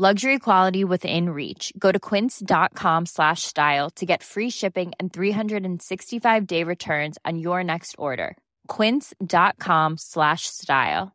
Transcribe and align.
Luxury 0.00 0.38
quality 0.38 0.82
within 0.82 1.28
reach. 1.28 1.74
Go 1.78 1.92
to 1.92 1.98
quince.com 2.00 3.04
slash 3.04 3.42
style 3.42 3.90
to 3.96 4.06
get 4.06 4.22
free 4.22 4.48
shipping 4.48 4.92
and 4.98 5.12
365-day 5.12 6.64
returns 6.64 7.18
on 7.26 7.38
your 7.38 7.62
next 7.62 7.96
order. 7.98 8.38
quince.com 8.66 9.98
slash 9.98 10.46
style. 10.46 11.12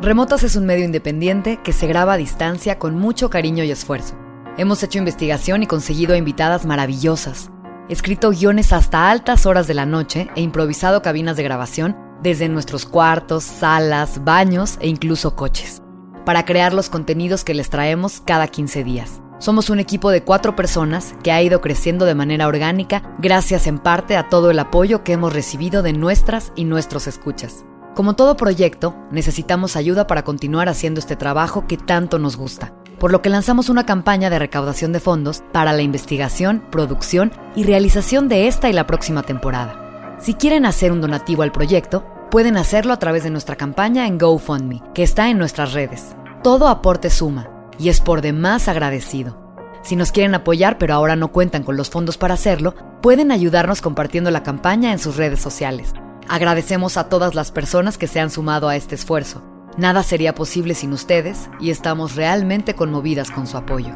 Remotas 0.00 0.42
es 0.42 0.56
un 0.56 0.66
medio 0.66 0.84
independiente 0.84 1.60
que 1.62 1.72
se 1.72 1.86
graba 1.86 2.14
a 2.14 2.16
distancia 2.16 2.80
con 2.80 2.96
mucho 2.96 3.30
cariño 3.30 3.62
y 3.62 3.70
esfuerzo. 3.70 4.16
Hemos 4.58 4.82
hecho 4.82 4.98
investigación 4.98 5.62
y 5.62 5.68
conseguido 5.68 6.16
invitadas 6.16 6.66
maravillosas, 6.66 7.52
escrito 7.88 8.30
guiones 8.30 8.72
hasta 8.72 9.08
altas 9.08 9.46
horas 9.46 9.68
de 9.68 9.74
la 9.74 9.86
noche 9.86 10.30
e 10.34 10.40
improvisado 10.40 11.00
cabinas 11.00 11.36
de 11.36 11.44
grabación 11.44 12.11
desde 12.22 12.48
nuestros 12.48 12.86
cuartos, 12.86 13.44
salas, 13.44 14.24
baños 14.24 14.78
e 14.80 14.88
incluso 14.88 15.34
coches, 15.36 15.82
para 16.24 16.44
crear 16.44 16.72
los 16.72 16.88
contenidos 16.88 17.44
que 17.44 17.54
les 17.54 17.70
traemos 17.70 18.20
cada 18.24 18.46
15 18.48 18.84
días. 18.84 19.20
Somos 19.38 19.70
un 19.70 19.80
equipo 19.80 20.12
de 20.12 20.22
cuatro 20.22 20.54
personas 20.54 21.16
que 21.24 21.32
ha 21.32 21.42
ido 21.42 21.60
creciendo 21.60 22.04
de 22.04 22.14
manera 22.14 22.46
orgánica 22.46 23.02
gracias 23.18 23.66
en 23.66 23.80
parte 23.80 24.16
a 24.16 24.28
todo 24.28 24.52
el 24.52 24.58
apoyo 24.60 25.02
que 25.02 25.14
hemos 25.14 25.32
recibido 25.32 25.82
de 25.82 25.92
nuestras 25.92 26.52
y 26.54 26.64
nuestros 26.64 27.08
escuchas. 27.08 27.64
Como 27.96 28.14
todo 28.14 28.36
proyecto, 28.36 28.96
necesitamos 29.10 29.74
ayuda 29.74 30.06
para 30.06 30.22
continuar 30.22 30.68
haciendo 30.68 31.00
este 31.00 31.16
trabajo 31.16 31.66
que 31.66 31.76
tanto 31.76 32.20
nos 32.20 32.36
gusta, 32.36 32.72
por 33.00 33.10
lo 33.10 33.20
que 33.20 33.30
lanzamos 33.30 33.68
una 33.68 33.84
campaña 33.84 34.30
de 34.30 34.38
recaudación 34.38 34.92
de 34.92 35.00
fondos 35.00 35.42
para 35.52 35.72
la 35.72 35.82
investigación, 35.82 36.64
producción 36.70 37.32
y 37.56 37.64
realización 37.64 38.28
de 38.28 38.46
esta 38.46 38.70
y 38.70 38.72
la 38.72 38.86
próxima 38.86 39.24
temporada. 39.24 40.16
Si 40.20 40.34
quieren 40.34 40.66
hacer 40.66 40.92
un 40.92 41.00
donativo 41.00 41.42
al 41.42 41.50
proyecto, 41.50 42.06
pueden 42.32 42.56
hacerlo 42.56 42.94
a 42.94 42.98
través 42.98 43.24
de 43.24 43.30
nuestra 43.30 43.56
campaña 43.56 44.06
en 44.06 44.16
GoFundMe, 44.16 44.82
que 44.94 45.02
está 45.02 45.28
en 45.28 45.36
nuestras 45.36 45.74
redes. 45.74 46.16
Todo 46.42 46.66
aporte 46.66 47.10
suma 47.10 47.50
y 47.78 47.90
es 47.90 48.00
por 48.00 48.22
demás 48.22 48.68
agradecido. 48.68 49.38
Si 49.82 49.96
nos 49.96 50.12
quieren 50.12 50.34
apoyar 50.34 50.78
pero 50.78 50.94
ahora 50.94 51.14
no 51.14 51.30
cuentan 51.30 51.62
con 51.62 51.76
los 51.76 51.90
fondos 51.90 52.16
para 52.16 52.32
hacerlo, 52.32 52.74
pueden 53.02 53.32
ayudarnos 53.32 53.82
compartiendo 53.82 54.30
la 54.30 54.42
campaña 54.42 54.92
en 54.92 54.98
sus 54.98 55.16
redes 55.16 55.40
sociales. 55.40 55.92
Agradecemos 56.26 56.96
a 56.96 57.10
todas 57.10 57.34
las 57.34 57.52
personas 57.52 57.98
que 57.98 58.06
se 58.06 58.18
han 58.18 58.30
sumado 58.30 58.70
a 58.70 58.76
este 58.76 58.94
esfuerzo. 58.94 59.42
Nada 59.76 60.02
sería 60.02 60.34
posible 60.34 60.74
sin 60.74 60.94
ustedes 60.94 61.50
y 61.60 61.70
estamos 61.70 62.16
realmente 62.16 62.74
conmovidas 62.74 63.30
con 63.30 63.46
su 63.46 63.58
apoyo. 63.58 63.92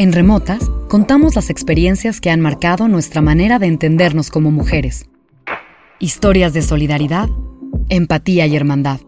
En 0.00 0.12
Remotas, 0.12 0.70
contamos 0.88 1.34
las 1.34 1.50
experiencias 1.50 2.20
que 2.20 2.30
han 2.30 2.40
marcado 2.40 2.86
nuestra 2.86 3.20
manera 3.20 3.58
de 3.58 3.66
entendernos 3.66 4.30
como 4.30 4.52
mujeres. 4.52 5.10
Historias 5.98 6.52
de 6.52 6.62
solidaridad, 6.62 7.28
empatía 7.88 8.46
y 8.46 8.54
hermandad. 8.54 9.00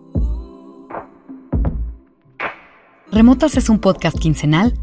Remotas 3.13 3.57
es 3.57 3.69
un 3.69 3.79
podcast 3.79 4.19
quincenal 4.19 4.81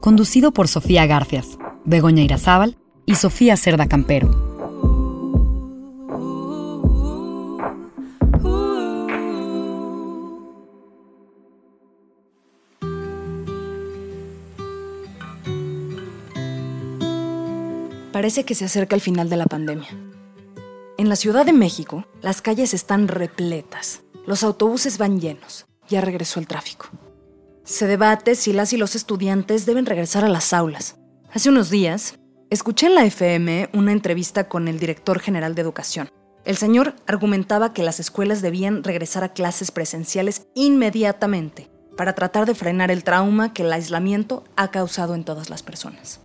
conducido 0.00 0.52
por 0.52 0.66
Sofía 0.66 1.04
Garfias, 1.04 1.58
Begoña 1.84 2.22
Irazábal 2.22 2.78
y 3.04 3.16
Sofía 3.16 3.58
Cerda 3.58 3.86
Campero. 3.86 4.49
Parece 18.20 18.44
que 18.44 18.54
se 18.54 18.66
acerca 18.66 18.94
el 18.94 19.00
final 19.00 19.30
de 19.30 19.38
la 19.38 19.46
pandemia. 19.46 19.88
En 20.98 21.08
la 21.08 21.16
Ciudad 21.16 21.46
de 21.46 21.54
México, 21.54 22.04
las 22.20 22.42
calles 22.42 22.74
están 22.74 23.08
repletas, 23.08 24.02
los 24.26 24.42
autobuses 24.42 24.98
van 24.98 25.22
llenos, 25.22 25.64
ya 25.88 26.02
regresó 26.02 26.38
el 26.38 26.46
tráfico. 26.46 26.90
Se 27.64 27.86
debate 27.86 28.34
si 28.34 28.52
las 28.52 28.74
y 28.74 28.76
los 28.76 28.94
estudiantes 28.94 29.64
deben 29.64 29.86
regresar 29.86 30.22
a 30.22 30.28
las 30.28 30.52
aulas. 30.52 30.98
Hace 31.32 31.48
unos 31.48 31.70
días, 31.70 32.18
escuché 32.50 32.88
en 32.88 32.94
la 32.94 33.06
FM 33.06 33.70
una 33.72 33.92
entrevista 33.92 34.50
con 34.50 34.68
el 34.68 34.78
director 34.78 35.18
general 35.18 35.54
de 35.54 35.62
educación. 35.62 36.10
El 36.44 36.58
señor 36.58 36.96
argumentaba 37.06 37.72
que 37.72 37.82
las 37.82 38.00
escuelas 38.00 38.42
debían 38.42 38.84
regresar 38.84 39.24
a 39.24 39.32
clases 39.32 39.70
presenciales 39.70 40.46
inmediatamente 40.54 41.70
para 41.96 42.14
tratar 42.14 42.44
de 42.44 42.54
frenar 42.54 42.90
el 42.90 43.02
trauma 43.02 43.54
que 43.54 43.62
el 43.62 43.72
aislamiento 43.72 44.44
ha 44.56 44.70
causado 44.70 45.14
en 45.14 45.24
todas 45.24 45.48
las 45.48 45.62
personas. 45.62 46.20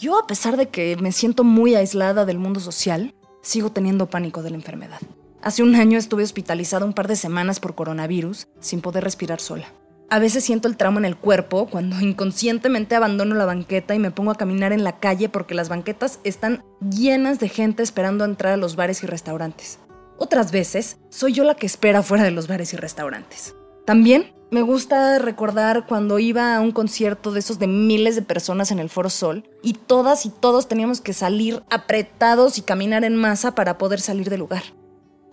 Yo, 0.00 0.18
a 0.18 0.26
pesar 0.26 0.56
de 0.56 0.70
que 0.70 0.96
me 0.96 1.12
siento 1.12 1.44
muy 1.44 1.74
aislada 1.74 2.24
del 2.24 2.38
mundo 2.38 2.58
social, 2.58 3.14
sigo 3.42 3.70
teniendo 3.70 4.08
pánico 4.08 4.42
de 4.42 4.48
la 4.48 4.56
enfermedad. 4.56 4.98
Hace 5.42 5.62
un 5.62 5.74
año 5.74 5.98
estuve 5.98 6.22
hospitalizada 6.22 6.86
un 6.86 6.94
par 6.94 7.06
de 7.06 7.16
semanas 7.16 7.60
por 7.60 7.74
coronavirus 7.74 8.48
sin 8.60 8.80
poder 8.80 9.04
respirar 9.04 9.40
sola. 9.40 9.66
A 10.08 10.18
veces 10.18 10.42
siento 10.42 10.68
el 10.68 10.78
trauma 10.78 11.00
en 11.00 11.04
el 11.04 11.18
cuerpo 11.18 11.66
cuando 11.66 12.00
inconscientemente 12.00 12.94
abandono 12.94 13.34
la 13.34 13.44
banqueta 13.44 13.94
y 13.94 13.98
me 13.98 14.10
pongo 14.10 14.30
a 14.30 14.36
caminar 14.36 14.72
en 14.72 14.84
la 14.84 15.00
calle 15.00 15.28
porque 15.28 15.54
las 15.54 15.68
banquetas 15.68 16.18
están 16.24 16.64
llenas 16.80 17.38
de 17.38 17.50
gente 17.50 17.82
esperando 17.82 18.24
entrar 18.24 18.54
a 18.54 18.56
los 18.56 18.76
bares 18.76 19.02
y 19.02 19.06
restaurantes. 19.06 19.80
Otras 20.16 20.50
veces 20.50 20.96
soy 21.10 21.34
yo 21.34 21.44
la 21.44 21.56
que 21.56 21.66
espera 21.66 22.02
fuera 22.02 22.24
de 22.24 22.30
los 22.30 22.48
bares 22.48 22.72
y 22.72 22.76
restaurantes. 22.76 23.54
También 23.84 24.32
me 24.50 24.62
gusta 24.62 25.18
recordar 25.18 25.86
cuando 25.86 26.18
iba 26.18 26.56
a 26.56 26.60
un 26.60 26.72
concierto 26.72 27.30
de 27.30 27.38
esos 27.38 27.58
de 27.58 27.68
miles 27.68 28.16
de 28.16 28.22
personas 28.22 28.72
en 28.72 28.80
el 28.80 28.88
Foro 28.88 29.08
Sol 29.08 29.48
y 29.62 29.74
todas 29.74 30.26
y 30.26 30.30
todos 30.30 30.66
teníamos 30.66 31.00
que 31.00 31.12
salir 31.12 31.62
apretados 31.70 32.58
y 32.58 32.62
caminar 32.62 33.04
en 33.04 33.14
masa 33.14 33.54
para 33.54 33.78
poder 33.78 34.00
salir 34.00 34.28
del 34.28 34.40
lugar. 34.40 34.62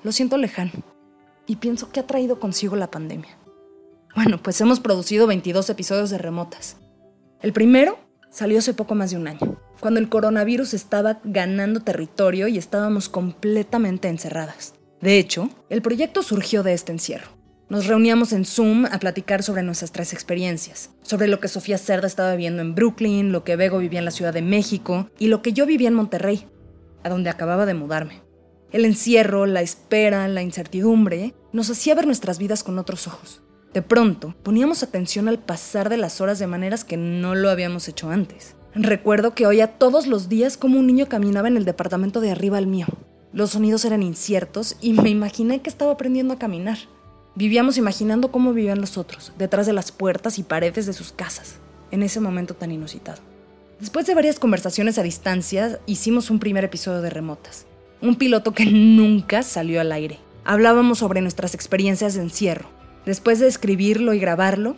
Lo 0.04 0.12
siento 0.12 0.38
lejano 0.38 0.72
y 1.48 1.56
pienso 1.56 1.90
que 1.90 2.00
ha 2.00 2.08
traído 2.08 2.40
consigo 2.40 2.76
la 2.76 2.92
pandemia. 2.92 3.38
Bueno, 4.16 4.42
pues 4.42 4.62
hemos 4.62 4.80
producido 4.80 5.26
22 5.26 5.70
episodios 5.70 6.10
de 6.12 6.18
remotas. 6.20 6.78
El 7.42 7.54
primero 7.54 7.98
salió 8.30 8.60
hace 8.60 8.74
poco 8.74 8.94
más 8.94 9.12
de 9.12 9.18
un 9.18 9.28
año, 9.28 9.60
cuando 9.80 10.00
el 10.00 10.10
coronavirus 10.10 10.74
estaba 10.74 11.20
ganando 11.24 11.82
territorio 11.82 12.48
y 12.48 12.58
estábamos 12.58 13.10
completamente 13.10 14.10
encerradas. 14.10 14.74
De 15.02 15.18
hecho, 15.18 15.50
el 15.70 15.82
proyecto 15.82 16.24
surgió 16.24 16.64
de 16.64 16.74
este 16.74 16.92
encierro. 16.92 17.37
Nos 17.70 17.86
reuníamos 17.86 18.32
en 18.32 18.46
Zoom 18.46 18.86
a 18.86 18.98
platicar 18.98 19.44
sobre 19.44 19.62
nuestras 19.62 19.92
tres 19.92 20.14
experiencias, 20.14 20.92
sobre 21.02 21.28
lo 21.28 21.42
que 21.42 21.50
Sofía 21.50 21.78
Cerda 21.78 22.08
estaba 22.08 22.32
viviendo 22.32 22.62
en 22.62 22.76
Brooklyn, 22.76 23.34
lo 23.34 23.44
que 23.44 23.58
Bego 23.58 23.80
vivía 23.80 24.00
en 24.00 24.06
la 24.06 24.12
Ciudad 24.12 24.34
de 24.34 24.42
México 24.42 25.10
y 25.20 25.28
lo 25.28 25.42
que 25.42 25.52
yo 25.52 25.66
vivía 25.66 25.90
en 25.90 25.94
Monterrey, 25.94 26.48
a 27.04 27.10
donde 27.10 27.30
acababa 27.30 27.66
de 27.66 27.74
mudarme. 27.74 28.22
El 28.72 28.86
encierro, 28.86 29.46
la 29.46 29.62
espera, 29.62 30.30
la 30.30 30.44
incertidumbre 30.44 31.34
nos 31.52 31.70
hacía 31.70 31.94
ver 31.94 32.06
nuestras 32.06 32.38
vidas 32.38 32.64
con 32.64 32.80
otros 32.80 33.06
ojos. 33.06 33.42
De 33.74 33.82
pronto, 33.82 34.34
poníamos 34.44 34.82
atención 34.82 35.28
al 35.28 35.40
pasar 35.40 35.90
de 35.90 35.98
las 35.98 36.22
horas 36.22 36.40
de 36.40 36.48
maneras 36.48 36.86
que 36.86 36.96
no 36.96 37.36
lo 37.36 37.50
habíamos 37.50 37.90
hecho 37.90 38.10
antes. 38.10 38.56
Recuerdo 38.76 39.36
que 39.36 39.46
oía 39.46 39.78
todos 39.78 40.08
los 40.08 40.30
días 40.30 40.56
como 40.56 40.80
un 40.80 40.88
niño 40.88 41.08
caminaba 41.08 41.50
en 41.50 41.58
el 41.58 41.66
departamento 41.66 42.22
de 42.22 42.32
arriba 42.32 42.58
al 42.60 42.68
mío. 42.68 42.88
Los 43.34 43.52
sonidos 43.52 43.84
eran 43.84 44.04
inciertos 44.04 44.78
y 44.80 44.94
me 44.94 45.10
imaginé 45.10 45.62
que 45.62 45.70
estaba 45.70 45.92
aprendiendo 45.92 46.34
a 46.34 46.40
caminar. 46.40 46.78
Vivíamos 47.38 47.78
imaginando 47.78 48.32
cómo 48.32 48.52
vivían 48.52 48.82
los 48.82 48.98
otros, 48.98 49.32
detrás 49.38 49.68
de 49.68 49.74
las 49.74 49.92
puertas 49.92 50.40
y 50.40 50.44
paredes 50.44 50.88
de 50.88 50.94
sus 50.94 51.12
casas, 51.12 51.58
en 51.92 52.02
ese 52.02 52.20
momento 52.20 52.56
tan 52.56 52.72
inusitado. 52.72 53.22
Después 53.80 54.08
de 54.08 54.16
varias 54.16 54.40
conversaciones 54.40 54.98
a 54.98 55.04
distancia, 55.04 55.80
hicimos 55.86 56.32
un 56.32 56.40
primer 56.40 56.64
episodio 56.64 57.04
de 57.04 57.12
Remotas, 57.12 57.68
un 58.02 58.16
piloto 58.16 58.56
que 58.56 58.66
nunca 58.66 59.44
salió 59.44 59.80
al 59.80 59.92
aire. 59.92 60.18
Hablábamos 60.46 60.98
sobre 60.98 61.22
nuestras 61.22 61.54
experiencias 61.54 62.16
de 62.16 62.24
encierro. 62.24 62.70
Después 63.06 63.38
de 63.38 63.46
escribirlo 63.48 64.16
y 64.16 64.20
grabarlo, 64.20 64.76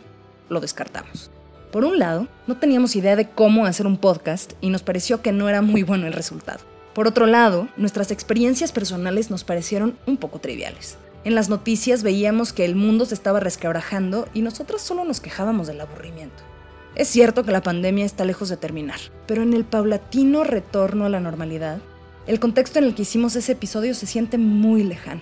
lo 0.50 0.60
descartamos. 0.60 1.32
Por 1.72 1.86
un 1.86 1.98
lado, 1.98 2.28
no 2.46 2.58
teníamos 2.58 2.98
idea 2.98 3.16
de 3.16 3.30
cómo 3.30 3.68
hacer 3.68 3.88
un 3.88 3.96
podcast 3.96 4.52
y 4.60 4.70
nos 4.70 4.84
pareció 4.84 5.22
que 5.22 5.32
no 5.32 5.48
era 5.48 5.62
muy 5.62 5.84
bueno 5.84 6.08
el 6.08 6.14
resultado. 6.14 6.60
Por 6.94 7.08
otro 7.08 7.26
lado, 7.26 7.70
nuestras 7.78 8.12
experiencias 8.12 8.74
personales 8.74 9.32
nos 9.32 9.46
parecieron 9.46 9.98
un 10.06 10.18
poco 10.18 10.40
triviales. 10.40 10.98
En 11.26 11.36
las 11.36 11.50
noticias 11.50 12.02
veíamos 12.02 12.54
que 12.54 12.64
el 12.64 12.76
mundo 12.76 13.06
se 13.06 13.14
estaba 13.14 13.42
resquebrajando 13.42 14.28
y 14.34 14.42
nosotros 14.42 14.82
solo 14.82 15.04
nos 15.04 15.20
quejábamos 15.20 15.68
del 15.68 15.82
aburrimiento. 15.82 16.44
Es 16.96 17.10
cierto 17.10 17.44
que 17.44 17.52
la 17.52 17.62
pandemia 17.62 18.06
está 18.06 18.24
lejos 18.24 18.50
de 18.50 18.58
terminar, 18.58 19.00
pero 19.28 19.44
en 19.44 19.54
el 19.54 19.66
paulatino 19.66 20.44
retorno 20.44 21.06
a 21.06 21.10
la 21.10 21.20
normalidad, 21.20 21.80
el 22.26 22.40
contexto 22.40 22.80
en 22.80 22.86
el 22.86 22.96
que 22.96 23.02
hicimos 23.02 23.36
ese 23.36 23.52
episodio 23.52 23.94
se 23.96 24.06
siente 24.06 24.38
muy 24.38 24.84
lejano. 24.84 25.22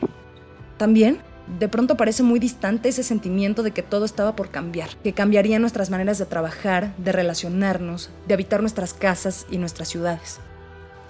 También, 0.77 1.19
de 1.59 1.67
pronto 1.67 1.97
parece 1.97 2.21
muy 2.21 2.39
distante 2.39 2.89
ese 2.89 3.03
sentimiento 3.03 3.63
de 3.63 3.71
que 3.71 3.81
todo 3.81 4.05
estaba 4.05 4.35
por 4.35 4.49
cambiar, 4.49 4.89
que 5.03 5.13
cambiaría 5.13 5.57
nuestras 5.57 5.89
maneras 5.89 6.19
de 6.19 6.25
trabajar, 6.25 6.93
de 6.97 7.11
relacionarnos, 7.11 8.11
de 8.27 8.33
habitar 8.33 8.61
nuestras 8.61 8.93
casas 8.93 9.47
y 9.49 9.57
nuestras 9.57 9.87
ciudades. 9.87 10.39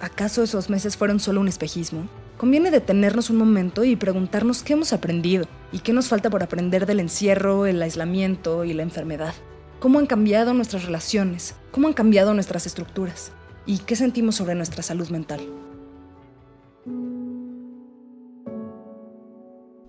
¿Acaso 0.00 0.42
esos 0.42 0.70
meses 0.70 0.96
fueron 0.96 1.20
solo 1.20 1.40
un 1.40 1.48
espejismo? 1.48 2.08
Conviene 2.38 2.70
detenernos 2.70 3.30
un 3.30 3.36
momento 3.36 3.82
y 3.82 3.96
preguntarnos 3.96 4.62
qué 4.62 4.74
hemos 4.74 4.92
aprendido 4.92 5.46
y 5.72 5.80
qué 5.80 5.92
nos 5.92 6.06
falta 6.06 6.30
por 6.30 6.44
aprender 6.44 6.86
del 6.86 7.00
encierro, 7.00 7.66
el 7.66 7.82
aislamiento 7.82 8.64
y 8.64 8.74
la 8.74 8.84
enfermedad. 8.84 9.34
¿Cómo 9.80 9.98
han 9.98 10.06
cambiado 10.06 10.54
nuestras 10.54 10.84
relaciones? 10.84 11.56
¿Cómo 11.72 11.88
han 11.88 11.94
cambiado 11.94 12.34
nuestras 12.34 12.64
estructuras? 12.64 13.32
¿Y 13.66 13.78
qué 13.78 13.96
sentimos 13.96 14.36
sobre 14.36 14.54
nuestra 14.54 14.84
salud 14.84 15.08
mental? 15.08 15.40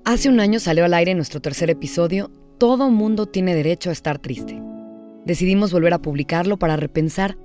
Hace 0.03 0.27
un 0.27 0.39
año 0.39 0.59
salió 0.59 0.85
al 0.85 0.95
aire 0.95 1.13
nuestro 1.13 1.41
tercer 1.41 1.69
episodio, 1.69 2.31
Todo 2.57 2.89
mundo 2.89 3.27
tiene 3.27 3.53
derecho 3.53 3.91
a 3.91 3.93
estar 3.93 4.17
triste. 4.17 4.59
Decidimos 5.23 5.71
volver 5.71 5.93
a 5.93 6.01
publicarlo 6.01 6.57
para 6.57 6.75
repensar 6.77 7.37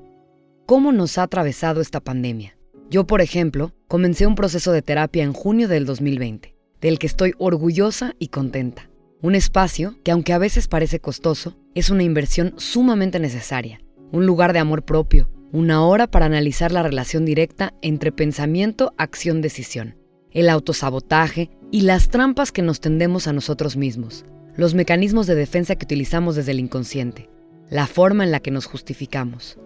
cómo 0.64 0.92
nos 0.92 1.18
ha 1.18 1.24
atravesado 1.24 1.82
esta 1.82 2.00
pandemia. 2.00 2.56
Yo, 2.94 3.08
por 3.08 3.22
ejemplo, 3.22 3.72
comencé 3.88 4.24
un 4.24 4.36
proceso 4.36 4.70
de 4.70 4.80
terapia 4.80 5.24
en 5.24 5.32
junio 5.32 5.66
del 5.66 5.84
2020, 5.84 6.54
del 6.80 7.00
que 7.00 7.08
estoy 7.08 7.34
orgullosa 7.38 8.14
y 8.20 8.28
contenta. 8.28 8.88
Un 9.20 9.34
espacio 9.34 9.96
que, 10.04 10.12
aunque 10.12 10.32
a 10.32 10.38
veces 10.38 10.68
parece 10.68 11.00
costoso, 11.00 11.56
es 11.74 11.90
una 11.90 12.04
inversión 12.04 12.54
sumamente 12.56 13.18
necesaria. 13.18 13.80
Un 14.12 14.26
lugar 14.26 14.52
de 14.52 14.60
amor 14.60 14.84
propio, 14.84 15.28
una 15.50 15.84
hora 15.84 16.06
para 16.06 16.26
analizar 16.26 16.70
la 16.70 16.84
relación 16.84 17.24
directa 17.24 17.74
entre 17.82 18.12
pensamiento, 18.12 18.94
acción, 18.96 19.40
decisión, 19.40 19.96
el 20.30 20.48
autosabotaje 20.48 21.50
y 21.72 21.80
las 21.80 22.10
trampas 22.10 22.52
que 22.52 22.62
nos 22.62 22.78
tendemos 22.78 23.26
a 23.26 23.32
nosotros 23.32 23.76
mismos, 23.76 24.24
los 24.54 24.74
mecanismos 24.74 25.26
de 25.26 25.34
defensa 25.34 25.74
que 25.74 25.84
utilizamos 25.84 26.36
desde 26.36 26.52
el 26.52 26.60
inconsciente, 26.60 27.28
la 27.68 27.88
forma 27.88 28.22
en 28.22 28.30
la 28.30 28.38
que 28.38 28.52
nos 28.52 28.66
justificamos. 28.66 29.58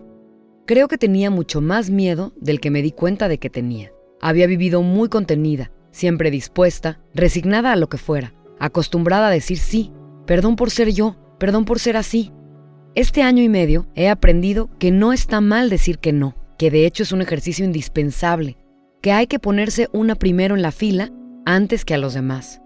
Creo 0.69 0.87
que 0.87 0.99
tenía 0.99 1.31
mucho 1.31 1.62
más 1.62 1.88
miedo 1.88 2.35
del 2.37 2.61
que 2.61 2.70
me 2.70 2.82
di 2.82 2.93
cuenta 2.93 3.29
de 3.29 3.38
que 3.38 3.49
tenía. 3.49 3.91
Había 4.20 4.47
vivido 4.47 4.82
muy 4.82 5.09
contenida, 5.09 5.73
siempre 5.93 6.31
dispuesta, 6.31 7.00
resignada 7.15 7.73
a 7.73 7.76
lo 7.76 7.88
que 7.88 7.97
fuera, 7.97 8.35
acostumbrada 8.59 9.29
a 9.29 9.31
decir 9.31 9.56
sí, 9.56 9.93
perdón 10.26 10.56
por 10.56 10.70
ser 10.70 10.93
yo, 10.93 11.17
perdón 11.38 11.65
por 11.65 11.79
ser 11.79 11.97
así. 11.97 12.32
Este 12.94 13.23
año 13.23 13.43
y 13.43 13.49
medio 13.49 13.87
he 13.94 14.11
aprendido 14.11 14.69
que 14.79 14.91
no 14.91 15.15
está 15.15 15.41
mal 15.41 15.70
decir 15.70 16.00
que 16.00 16.12
no, 16.12 16.37
que 16.59 16.71
de 16.71 16.85
hecho 16.85 17.03
es 17.03 17.12
un 17.12 17.23
ejercicio 17.23 17.64
indispensable, 17.64 18.59
que 19.00 19.12
hay 19.12 19.26
que 19.26 19.38
ponerse 19.38 19.88
una 19.94 20.17
primero 20.17 20.55
en 20.55 20.61
la 20.61 20.71
fila 20.71 21.11
antes 21.47 21.87
que 21.87 21.94
a 21.94 21.99
los 21.99 22.12
demás, 22.12 22.61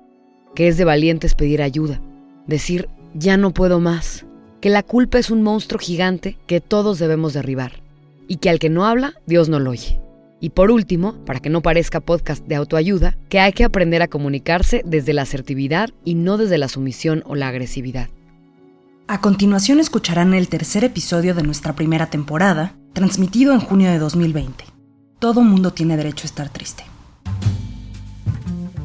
que 0.57 0.67
es 0.67 0.77
de 0.77 0.85
valientes 0.85 1.37
pedir 1.37 1.63
ayuda, 1.63 2.03
decir 2.49 2.89
ya 3.15 3.37
no 3.37 3.55
puedo 3.55 3.79
más, 3.79 4.27
que 4.61 4.71
la 4.71 4.83
culpa 4.83 5.21
es 5.21 5.31
un 5.31 5.43
monstruo 5.43 5.79
gigante 5.79 6.37
que 6.49 6.61
todos 6.61 6.99
debemos 6.99 7.33
derribar 7.33 7.82
y 8.29 8.37
que 8.37 8.51
al 8.51 8.59
que 8.59 8.71
no 8.71 8.87
habla, 8.87 9.15
Dios 9.27 9.49
no 9.49 9.59
lo 9.59 9.71
oye. 9.71 10.01
Y 10.41 10.51
por 10.51 10.71
último, 10.71 11.25
para 11.25 11.41
que 11.41 11.51
no 11.51 11.63
parezca 11.63 12.01
podcast 12.01 12.45
de 12.47 12.57
autoayuda, 12.57 13.17
que 13.29 13.39
hay 13.39 13.53
que 13.53 13.65
aprender 13.65 14.03
a 14.03 14.09
comunicarse 14.09 14.83
desde 14.85 15.13
la 15.13 15.23
asertividad 15.23 15.91
y 16.05 16.15
no 16.15 16.37
desde 16.37 16.59
la 16.59 16.69
sumisión 16.69 17.23
o 17.27 17.37
la 17.37 17.49
agresividad. 17.49 18.09
A 19.07 19.21
continuación 19.21 19.79
escucharán 19.79 20.35
el 20.35 20.49
tercer 20.49 20.85
episodio 20.85 21.35
de 21.35 21.43
nuestra 21.43 21.75
primera 21.75 22.07
temporada, 22.07 22.75
transmitido 22.93 23.53
en 23.53 23.61
junio 23.61 23.91
de 23.91 23.99
2020. 23.99 24.65
Todo 25.19 25.43
mundo 25.43 25.73
tiene 25.73 25.97
derecho 25.97 26.25
a 26.25 26.27
estar 26.27 26.49
triste. 26.49 26.85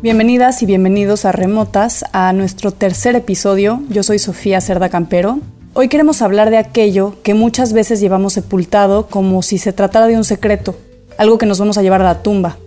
Bienvenidas 0.03 0.61
y 0.61 0.67
bienvenidos 0.67 1.25
a 1.25 1.31
Remotas, 1.31 2.05
a 2.13 2.31
nuestro 2.33 2.71
tercer 2.71 3.15
episodio. 3.15 3.81
Yo 3.89 4.03
soy 4.03 4.19
Sofía 4.19 4.61
Cerda 4.61 4.89
Campero 4.89 5.39
Hoy 5.79 5.89
queremos 5.89 6.23
hablar 6.23 6.49
de 6.49 6.57
aquello 6.57 7.13
que 7.21 7.35
muchas 7.35 7.71
veces 7.71 7.99
llevamos 7.99 8.33
sepultado 8.33 9.05
como 9.05 9.43
si 9.43 9.59
se 9.59 9.73
tratara 9.73 10.07
de 10.07 10.17
un 10.17 10.23
secreto, 10.23 10.75
algo 11.19 11.37
que 11.37 11.45
nos 11.45 11.59
vamos 11.59 11.77
a 11.77 11.83
llevar 11.83 12.01
a 12.01 12.05
la 12.05 12.23
tumba. 12.23 12.57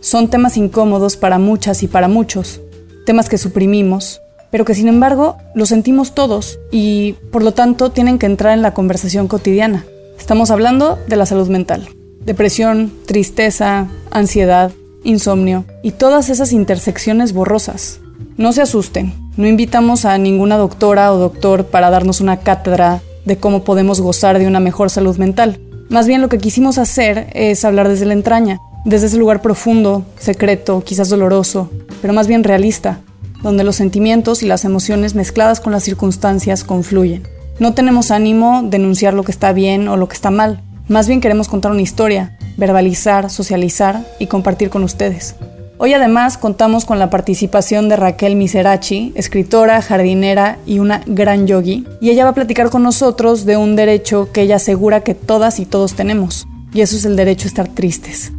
Son 0.00 0.28
temas 0.28 0.56
incómodos 0.56 1.16
para 1.16 1.38
muchas 1.38 1.84
y 1.84 1.86
para 1.86 2.08
muchos, 2.08 2.60
temas 3.06 3.28
que 3.28 3.38
suprimimos, 3.38 4.20
pero 4.50 4.64
que 4.64 4.74
sin 4.74 4.88
embargo 4.88 5.36
los 5.54 5.68
sentimos 5.68 6.16
todos 6.16 6.58
y 6.72 7.12
por 7.30 7.44
lo 7.44 7.54
tanto 7.54 7.92
tienen 7.92 8.18
que 8.18 8.26
entrar 8.26 8.54
en 8.54 8.62
la 8.62 8.74
conversación 8.74 9.28
cotidiana. 9.28 9.84
Estamos 10.18 10.50
hablando 10.50 10.98
de 11.06 11.14
la 11.14 11.26
salud 11.26 11.48
mental, 11.48 11.88
depresión, 12.24 12.92
tristeza, 13.06 13.86
ansiedad, 14.10 14.72
insomnio 15.04 15.64
y 15.84 15.92
todas 15.92 16.28
esas 16.28 16.52
intersecciones 16.52 17.32
borrosas. 17.32 18.00
No 18.36 18.52
se 18.52 18.62
asusten, 18.62 19.27
no 19.38 19.46
invitamos 19.46 20.04
a 20.04 20.18
ninguna 20.18 20.56
doctora 20.56 21.12
o 21.12 21.16
doctor 21.16 21.66
para 21.66 21.90
darnos 21.90 22.20
una 22.20 22.38
cátedra 22.38 23.00
de 23.24 23.36
cómo 23.36 23.62
podemos 23.62 24.00
gozar 24.00 24.38
de 24.40 24.48
una 24.48 24.58
mejor 24.58 24.90
salud 24.90 25.16
mental. 25.16 25.60
Más 25.88 26.08
bien 26.08 26.20
lo 26.20 26.28
que 26.28 26.38
quisimos 26.38 26.76
hacer 26.76 27.28
es 27.34 27.64
hablar 27.64 27.88
desde 27.88 28.04
la 28.04 28.14
entraña, 28.14 28.58
desde 28.84 29.06
ese 29.06 29.16
lugar 29.16 29.40
profundo, 29.40 30.04
secreto, 30.18 30.82
quizás 30.84 31.08
doloroso, 31.08 31.70
pero 32.02 32.12
más 32.12 32.26
bien 32.26 32.42
realista, 32.42 32.98
donde 33.40 33.62
los 33.62 33.76
sentimientos 33.76 34.42
y 34.42 34.46
las 34.46 34.64
emociones 34.64 35.14
mezcladas 35.14 35.60
con 35.60 35.72
las 35.72 35.84
circunstancias 35.84 36.64
confluyen. 36.64 37.22
No 37.60 37.74
tenemos 37.74 38.10
ánimo 38.10 38.62
de 38.64 38.70
denunciar 38.70 39.14
lo 39.14 39.22
que 39.22 39.32
está 39.32 39.52
bien 39.52 39.86
o 39.86 39.96
lo 39.96 40.08
que 40.08 40.14
está 40.14 40.32
mal, 40.32 40.62
más 40.88 41.06
bien 41.06 41.20
queremos 41.20 41.46
contar 41.46 41.70
una 41.70 41.82
historia, 41.82 42.36
verbalizar, 42.56 43.30
socializar 43.30 44.04
y 44.18 44.26
compartir 44.26 44.68
con 44.68 44.82
ustedes. 44.82 45.36
Hoy 45.80 45.94
además 45.94 46.38
contamos 46.38 46.84
con 46.84 46.98
la 46.98 47.08
participación 47.08 47.88
de 47.88 47.94
Raquel 47.94 48.34
Miserachi, 48.34 49.12
escritora, 49.14 49.80
jardinera 49.80 50.58
y 50.66 50.80
una 50.80 51.02
gran 51.06 51.46
yogi, 51.46 51.86
y 52.00 52.10
ella 52.10 52.24
va 52.24 52.30
a 52.30 52.34
platicar 52.34 52.68
con 52.68 52.82
nosotros 52.82 53.44
de 53.44 53.56
un 53.56 53.76
derecho 53.76 54.28
que 54.32 54.42
ella 54.42 54.56
asegura 54.56 55.02
que 55.02 55.14
todas 55.14 55.60
y 55.60 55.66
todos 55.66 55.94
tenemos, 55.94 56.48
y 56.72 56.80
eso 56.80 56.96
es 56.96 57.04
el 57.04 57.14
derecho 57.14 57.46
a 57.46 57.50
estar 57.50 57.68
tristes. 57.68 58.32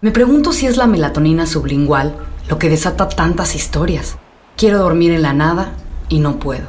Me 0.00 0.10
pregunto 0.10 0.54
si 0.54 0.66
es 0.66 0.78
la 0.78 0.86
melatonina 0.86 1.44
sublingual 1.44 2.16
lo 2.48 2.58
que 2.58 2.70
desata 2.70 3.10
tantas 3.10 3.54
historias. 3.54 4.16
Quiero 4.56 4.78
dormir 4.78 5.12
en 5.12 5.20
la 5.20 5.34
nada 5.34 5.74
y 6.08 6.20
no 6.20 6.38
puedo. 6.38 6.66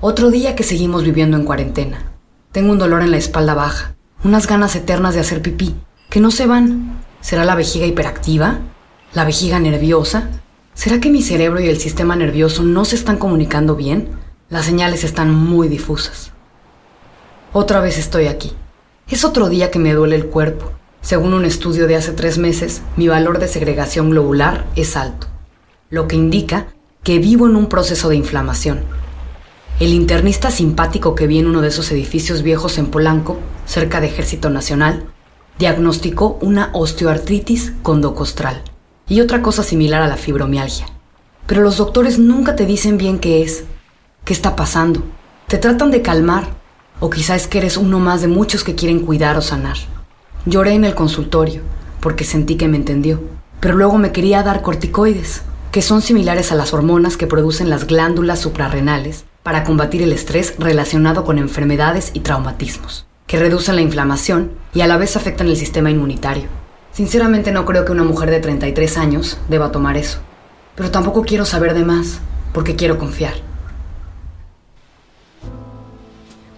Otro 0.00 0.30
día 0.30 0.56
que 0.56 0.64
seguimos 0.64 1.04
viviendo 1.04 1.36
en 1.36 1.44
cuarentena. 1.44 2.12
Tengo 2.50 2.72
un 2.72 2.78
dolor 2.78 3.02
en 3.02 3.10
la 3.10 3.18
espalda 3.18 3.52
baja, 3.52 3.94
unas 4.24 4.46
ganas 4.46 4.74
eternas 4.74 5.12
de 5.12 5.20
hacer 5.20 5.42
pipí, 5.42 5.74
que 6.08 6.20
no 6.20 6.30
se 6.30 6.46
van. 6.46 6.98
¿Será 7.20 7.44
la 7.44 7.54
vejiga 7.54 7.84
hiperactiva? 7.84 8.60
¿La 9.14 9.26
vejiga 9.26 9.60
nerviosa? 9.60 10.30
¿Será 10.72 10.98
que 10.98 11.10
mi 11.10 11.20
cerebro 11.20 11.60
y 11.60 11.68
el 11.68 11.78
sistema 11.78 12.16
nervioso 12.16 12.62
no 12.62 12.86
se 12.86 12.96
están 12.96 13.18
comunicando 13.18 13.76
bien? 13.76 14.08
Las 14.48 14.64
señales 14.64 15.04
están 15.04 15.34
muy 15.34 15.68
difusas. 15.68 16.30
Otra 17.52 17.80
vez 17.80 17.98
estoy 17.98 18.28
aquí. 18.28 18.54
Es 19.10 19.26
otro 19.26 19.50
día 19.50 19.70
que 19.70 19.78
me 19.78 19.92
duele 19.92 20.16
el 20.16 20.28
cuerpo. 20.28 20.72
Según 21.02 21.34
un 21.34 21.44
estudio 21.44 21.86
de 21.86 21.96
hace 21.96 22.12
tres 22.12 22.38
meses, 22.38 22.80
mi 22.96 23.06
valor 23.06 23.38
de 23.38 23.48
segregación 23.48 24.08
globular 24.08 24.64
es 24.76 24.96
alto, 24.96 25.26
lo 25.90 26.08
que 26.08 26.16
indica 26.16 26.68
que 27.02 27.18
vivo 27.18 27.46
en 27.46 27.56
un 27.56 27.66
proceso 27.66 28.08
de 28.08 28.16
inflamación. 28.16 28.80
El 29.78 29.92
internista 29.92 30.50
simpático 30.50 31.14
que 31.14 31.26
vi 31.26 31.38
en 31.38 31.48
uno 31.48 31.60
de 31.60 31.68
esos 31.68 31.92
edificios 31.92 32.42
viejos 32.42 32.78
en 32.78 32.86
Polanco, 32.86 33.36
cerca 33.66 34.00
de 34.00 34.06
Ejército 34.06 34.48
Nacional, 34.48 35.04
diagnosticó 35.58 36.38
una 36.40 36.70
osteoartritis 36.72 37.74
condocostral 37.82 38.62
y 39.08 39.20
otra 39.20 39.42
cosa 39.42 39.62
similar 39.62 40.02
a 40.02 40.08
la 40.08 40.16
fibromialgia. 40.16 40.86
Pero 41.46 41.62
los 41.62 41.76
doctores 41.76 42.18
nunca 42.18 42.56
te 42.56 42.66
dicen 42.66 42.98
bien 42.98 43.18
qué 43.18 43.42
es, 43.42 43.64
qué 44.24 44.32
está 44.32 44.56
pasando. 44.56 45.02
Te 45.48 45.58
tratan 45.58 45.90
de 45.90 46.02
calmar, 46.02 46.60
O 47.00 47.10
quizá 47.10 47.34
es 47.34 47.48
que 47.48 47.58
eres 47.58 47.76
uno 47.76 47.98
más 47.98 48.22
de 48.22 48.28
muchos 48.28 48.62
que 48.62 48.76
quieren 48.76 49.00
cuidar 49.00 49.36
o 49.36 49.42
sanar. 49.42 49.76
Lloré 50.46 50.74
en 50.74 50.84
el 50.84 50.94
consultorio 50.94 51.62
porque 52.00 52.24
sentí 52.24 52.56
que 52.56 52.68
me 52.68 52.76
entendió, 52.76 53.20
pero 53.58 53.74
luego 53.74 53.98
me 53.98 54.12
quería 54.12 54.42
dar 54.42 54.62
corticoides, 54.62 55.42
que 55.70 55.82
son 55.82 56.02
similares 56.02 56.52
a 56.52 56.54
las 56.54 56.72
hormonas 56.72 57.16
que 57.16 57.26
producen 57.26 57.70
las 57.70 57.86
glándulas 57.86 58.40
suprarrenales 58.40 59.24
para 59.42 59.64
combatir 59.64 60.02
el 60.02 60.12
estrés 60.12 60.54
relacionado 60.58 61.24
con 61.24 61.38
enfermedades 61.38 62.10
y 62.12 62.20
traumatismos, 62.20 63.06
que 63.26 63.38
reducen 63.38 63.76
la 63.76 63.82
inflamación 63.82 64.52
y 64.74 64.82
a 64.82 64.86
la 64.86 64.96
vez 64.96 65.16
afectan 65.16 65.48
el 65.48 65.56
sistema 65.56 65.90
inmunitario. 65.90 66.44
Sinceramente 66.92 67.52
no 67.52 67.64
creo 67.64 67.86
que 67.86 67.92
una 67.92 68.04
mujer 68.04 68.30
de 68.30 68.40
33 68.40 68.98
años 68.98 69.38
deba 69.48 69.72
tomar 69.72 69.96
eso, 69.96 70.18
pero 70.74 70.90
tampoco 70.90 71.22
quiero 71.22 71.46
saber 71.46 71.72
de 71.72 71.84
más, 71.84 72.20
porque 72.52 72.76
quiero 72.76 72.98
confiar. 72.98 73.32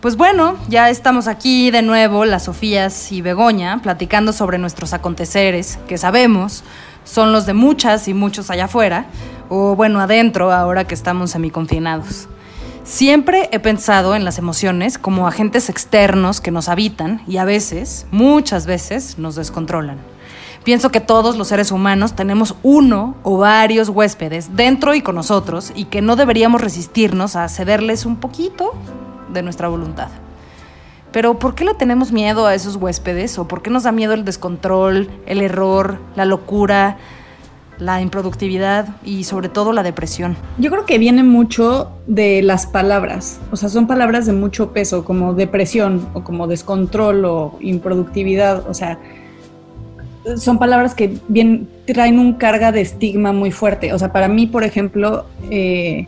Pues 0.00 0.16
bueno, 0.16 0.56
ya 0.68 0.90
estamos 0.90 1.28
aquí 1.28 1.70
de 1.70 1.82
nuevo, 1.82 2.24
las 2.24 2.44
Sofías 2.44 3.12
y 3.12 3.22
Begoña, 3.22 3.80
platicando 3.80 4.32
sobre 4.32 4.58
nuestros 4.58 4.92
aconteceres, 4.92 5.78
que 5.86 5.98
sabemos 5.98 6.64
son 7.04 7.32
los 7.32 7.46
de 7.46 7.54
muchas 7.54 8.08
y 8.08 8.14
muchos 8.14 8.50
allá 8.50 8.64
afuera, 8.64 9.06
o 9.48 9.76
bueno, 9.76 10.00
adentro, 10.00 10.52
ahora 10.52 10.84
que 10.84 10.94
estamos 10.94 11.30
semiconfinados. 11.30 12.28
Siempre 12.82 13.48
he 13.52 13.60
pensado 13.60 14.16
en 14.16 14.24
las 14.24 14.38
emociones 14.38 14.98
como 14.98 15.28
agentes 15.28 15.70
externos 15.70 16.40
que 16.40 16.50
nos 16.50 16.68
habitan 16.68 17.22
y 17.28 17.36
a 17.36 17.44
veces, 17.44 18.06
muchas 18.10 18.66
veces, 18.66 19.16
nos 19.16 19.36
descontrolan. 19.36 20.13
Pienso 20.64 20.90
que 20.90 21.00
todos 21.00 21.36
los 21.36 21.48
seres 21.48 21.70
humanos 21.70 22.14
tenemos 22.14 22.56
uno 22.62 23.16
o 23.22 23.36
varios 23.36 23.90
huéspedes 23.90 24.56
dentro 24.56 24.94
y 24.94 25.02
con 25.02 25.14
nosotros 25.14 25.70
y 25.74 25.84
que 25.84 26.00
no 26.00 26.16
deberíamos 26.16 26.62
resistirnos 26.62 27.36
a 27.36 27.48
cederles 27.50 28.06
un 28.06 28.16
poquito 28.16 28.72
de 29.30 29.42
nuestra 29.42 29.68
voluntad. 29.68 30.08
Pero 31.12 31.38
¿por 31.38 31.54
qué 31.54 31.66
le 31.66 31.74
tenemos 31.74 32.12
miedo 32.12 32.46
a 32.46 32.54
esos 32.54 32.76
huéspedes? 32.76 33.38
¿O 33.38 33.46
por 33.46 33.60
qué 33.60 33.68
nos 33.68 33.82
da 33.82 33.92
miedo 33.92 34.14
el 34.14 34.24
descontrol, 34.24 35.10
el 35.26 35.42
error, 35.42 35.98
la 36.16 36.24
locura, 36.24 36.96
la 37.78 38.00
improductividad 38.00 38.88
y 39.04 39.24
sobre 39.24 39.50
todo 39.50 39.74
la 39.74 39.82
depresión? 39.82 40.34
Yo 40.56 40.70
creo 40.70 40.86
que 40.86 40.96
viene 40.96 41.22
mucho 41.24 41.90
de 42.06 42.40
las 42.40 42.66
palabras. 42.66 43.38
O 43.52 43.56
sea, 43.56 43.68
son 43.68 43.86
palabras 43.86 44.24
de 44.24 44.32
mucho 44.32 44.72
peso, 44.72 45.04
como 45.04 45.34
depresión 45.34 46.08
o 46.14 46.24
como 46.24 46.46
descontrol 46.46 47.26
o 47.26 47.58
improductividad. 47.60 48.66
O 48.66 48.72
sea, 48.72 48.98
son 50.36 50.58
palabras 50.58 50.94
que 50.94 51.18
bien 51.28 51.68
traen 51.86 52.18
un 52.18 52.34
carga 52.34 52.72
de 52.72 52.80
estigma 52.80 53.32
muy 53.32 53.50
fuerte. 53.50 53.92
O 53.92 53.98
sea, 53.98 54.12
para 54.12 54.28
mí, 54.28 54.46
por 54.46 54.64
ejemplo, 54.64 55.26
eh, 55.50 56.06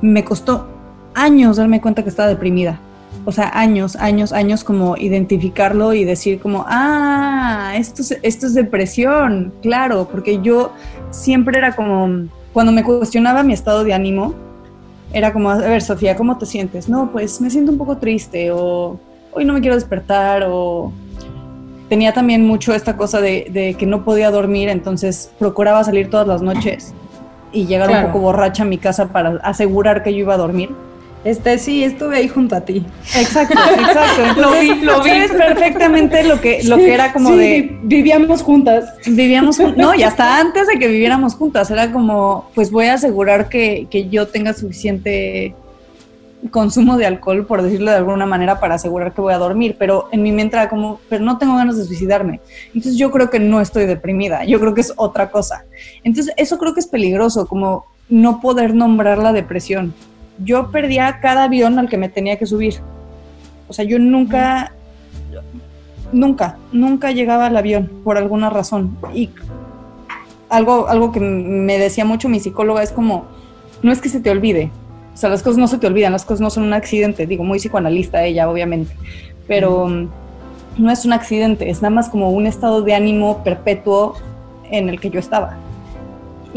me 0.00 0.24
costó 0.24 0.68
años 1.14 1.56
darme 1.56 1.80
cuenta 1.80 2.02
que 2.02 2.10
estaba 2.10 2.28
deprimida. 2.28 2.78
O 3.24 3.32
sea, 3.32 3.50
años, 3.58 3.96
años, 3.96 4.32
años 4.32 4.62
como 4.62 4.96
identificarlo 4.96 5.94
y 5.94 6.04
decir 6.04 6.38
como, 6.38 6.64
ah, 6.68 7.72
esto 7.76 8.02
es, 8.02 8.16
esto 8.22 8.46
es 8.46 8.54
depresión, 8.54 9.52
claro, 9.62 10.08
porque 10.10 10.40
yo 10.42 10.72
siempre 11.10 11.58
era 11.58 11.74
como, 11.74 12.28
cuando 12.52 12.70
me 12.70 12.84
cuestionaba 12.84 13.42
mi 13.42 13.52
estado 13.52 13.82
de 13.82 13.94
ánimo, 13.94 14.34
era 15.12 15.32
como, 15.32 15.50
a 15.50 15.56
ver, 15.56 15.82
Sofía, 15.82 16.16
¿cómo 16.16 16.38
te 16.38 16.46
sientes? 16.46 16.88
No, 16.88 17.10
pues 17.10 17.40
me 17.40 17.50
siento 17.50 17.72
un 17.72 17.78
poco 17.78 17.96
triste 17.96 18.52
o 18.52 19.00
hoy 19.32 19.44
no 19.44 19.54
me 19.54 19.60
quiero 19.60 19.74
despertar 19.74 20.44
o 20.48 20.92
tenía 21.88 22.12
también 22.12 22.46
mucho 22.46 22.74
esta 22.74 22.96
cosa 22.96 23.20
de, 23.20 23.76
que 23.78 23.86
no 23.86 24.04
podía 24.04 24.30
dormir, 24.30 24.68
entonces 24.68 25.30
procuraba 25.38 25.84
salir 25.84 26.10
todas 26.10 26.26
las 26.26 26.42
noches 26.42 26.94
y 27.52 27.66
llegar 27.66 27.90
un 27.90 28.06
poco 28.06 28.20
borracha 28.20 28.64
a 28.64 28.66
mi 28.66 28.78
casa 28.78 29.08
para 29.08 29.40
asegurar 29.42 30.02
que 30.02 30.12
yo 30.12 30.20
iba 30.20 30.34
a 30.34 30.38
dormir. 30.38 30.70
Este, 31.24 31.58
sí, 31.58 31.82
estuve 31.82 32.18
ahí 32.18 32.28
junto 32.28 32.54
a 32.54 32.60
ti. 32.60 32.86
Exacto, 33.16 33.58
exacto. 33.80 34.40
lo 34.40 34.52
vi, 34.52 34.76
lo 34.76 35.02
vi. 35.02 35.10
perfectamente 35.36 36.22
lo 36.22 36.40
que, 36.40 36.62
lo 36.62 36.76
que 36.76 36.94
era 36.94 37.12
como 37.12 37.34
de... 37.34 37.76
Vivíamos 37.82 38.42
juntas. 38.42 38.94
Vivíamos 39.04 39.56
juntas. 39.56 39.76
No, 39.76 39.92
y 39.92 40.04
hasta 40.04 40.38
antes 40.40 40.68
de 40.68 40.78
que 40.78 40.86
viviéramos 40.86 41.34
juntas. 41.34 41.68
Era 41.72 41.90
como, 41.90 42.48
pues 42.54 42.70
voy 42.70 42.86
a 42.86 42.94
asegurar 42.94 43.48
que, 43.48 43.88
que 43.90 44.08
yo 44.08 44.28
tenga 44.28 44.52
suficiente 44.52 45.56
consumo 46.48 46.96
de 46.96 47.06
alcohol, 47.06 47.46
por 47.46 47.62
decirlo 47.62 47.90
de 47.90 47.96
alguna 47.96 48.26
manera, 48.26 48.60
para 48.60 48.76
asegurar 48.76 49.12
que 49.12 49.20
voy 49.20 49.32
a 49.32 49.38
dormir, 49.38 49.76
pero 49.78 50.08
en 50.12 50.22
mi 50.22 50.32
mente 50.32 50.56
era 50.56 50.68
como, 50.68 51.00
pero 51.08 51.24
no 51.24 51.38
tengo 51.38 51.56
ganas 51.56 51.76
de 51.76 51.84
suicidarme. 51.84 52.40
Entonces 52.68 52.96
yo 52.96 53.10
creo 53.10 53.30
que 53.30 53.40
no 53.40 53.60
estoy 53.60 53.86
deprimida, 53.86 54.44
yo 54.44 54.58
creo 54.60 54.74
que 54.74 54.80
es 54.80 54.92
otra 54.96 55.30
cosa. 55.30 55.64
Entonces 56.04 56.34
eso 56.36 56.58
creo 56.58 56.74
que 56.74 56.80
es 56.80 56.86
peligroso, 56.86 57.46
como 57.46 57.86
no 58.08 58.40
poder 58.40 58.74
nombrar 58.74 59.18
la 59.18 59.32
depresión 59.32 59.94
yo 60.42 60.70
perdía 60.70 61.20
cada 61.20 61.44
avión 61.44 61.78
al 61.78 61.88
que 61.88 61.96
me 61.96 62.08
tenía 62.08 62.38
que 62.38 62.46
subir. 62.46 62.74
O 63.68 63.72
sea, 63.72 63.84
yo 63.84 63.98
nunca, 63.98 64.72
nunca, 66.12 66.58
nunca 66.72 67.10
llegaba 67.12 67.46
al 67.46 67.56
avión 67.56 67.90
por 68.04 68.18
alguna 68.18 68.50
razón. 68.50 68.96
Y 69.14 69.30
algo, 70.48 70.88
algo 70.88 71.12
que 71.12 71.20
me 71.20 71.78
decía 71.78 72.04
mucho 72.04 72.28
mi 72.28 72.40
psicóloga 72.40 72.82
es 72.82 72.92
como, 72.92 73.26
no 73.82 73.92
es 73.92 74.00
que 74.00 74.08
se 74.08 74.20
te 74.20 74.30
olvide. 74.30 74.70
O 75.16 75.18
sea, 75.18 75.30
las 75.30 75.42
cosas 75.42 75.56
no 75.56 75.66
se 75.66 75.78
te 75.78 75.86
olvidan, 75.88 76.12
las 76.12 76.24
cosas 76.24 76.42
no 76.42 76.50
son 76.50 76.64
un 76.64 76.74
accidente. 76.74 77.26
Digo, 77.26 77.42
muy 77.42 77.58
psicoanalista 77.58 78.22
ella, 78.22 78.48
obviamente. 78.48 78.94
Pero 79.48 79.88
no 79.88 80.90
es 80.90 81.04
un 81.06 81.14
accidente, 81.14 81.70
es 81.70 81.80
nada 81.80 81.94
más 81.94 82.08
como 82.10 82.30
un 82.30 82.46
estado 82.46 82.82
de 82.82 82.94
ánimo 82.94 83.42
perpetuo 83.42 84.14
en 84.70 84.90
el 84.90 85.00
que 85.00 85.10
yo 85.10 85.18
estaba 85.18 85.56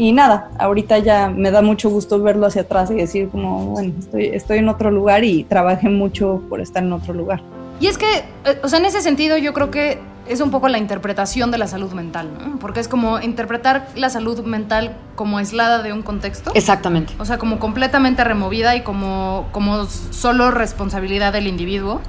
y 0.00 0.12
nada, 0.12 0.50
ahorita 0.58 0.98
ya 1.00 1.28
me 1.28 1.50
da 1.50 1.60
mucho 1.60 1.90
gusto 1.90 2.18
verlo 2.22 2.46
hacia 2.46 2.62
atrás 2.62 2.90
y 2.90 2.94
decir 2.94 3.28
como, 3.28 3.66
bueno, 3.66 3.92
estoy, 3.98 4.26
estoy 4.28 4.58
en 4.58 4.70
otro 4.70 4.90
lugar 4.90 5.24
y 5.24 5.44
trabajé 5.44 5.90
mucho 5.90 6.42
por 6.48 6.62
estar 6.62 6.82
en 6.82 6.94
otro 6.94 7.12
lugar. 7.12 7.42
Y 7.80 7.86
es 7.86 7.98
que, 7.98 8.06
eh, 8.46 8.58
o 8.62 8.68
sea, 8.68 8.78
en 8.78 8.86
ese 8.86 9.02
sentido 9.02 9.36
yo 9.36 9.52
creo 9.52 9.70
que 9.70 9.98
es 10.32 10.40
un 10.40 10.50
poco 10.50 10.68
la 10.68 10.78
interpretación 10.78 11.50
de 11.50 11.58
la 11.58 11.66
salud 11.66 11.92
mental, 11.92 12.30
¿no? 12.32 12.58
Porque 12.58 12.80
es 12.80 12.88
como 12.88 13.20
interpretar 13.20 13.88
la 13.94 14.10
salud 14.10 14.44
mental 14.44 14.96
como 15.14 15.38
aislada 15.38 15.82
de 15.82 15.92
un 15.92 16.02
contexto. 16.02 16.52
Exactamente. 16.54 17.14
O 17.18 17.24
sea, 17.24 17.38
como 17.38 17.58
completamente 17.58 18.24
removida 18.24 18.76
y 18.76 18.82
como, 18.82 19.48
como 19.52 19.86
solo 19.86 20.50
responsabilidad 20.50 21.32
del 21.32 21.46
individuo. 21.46 22.00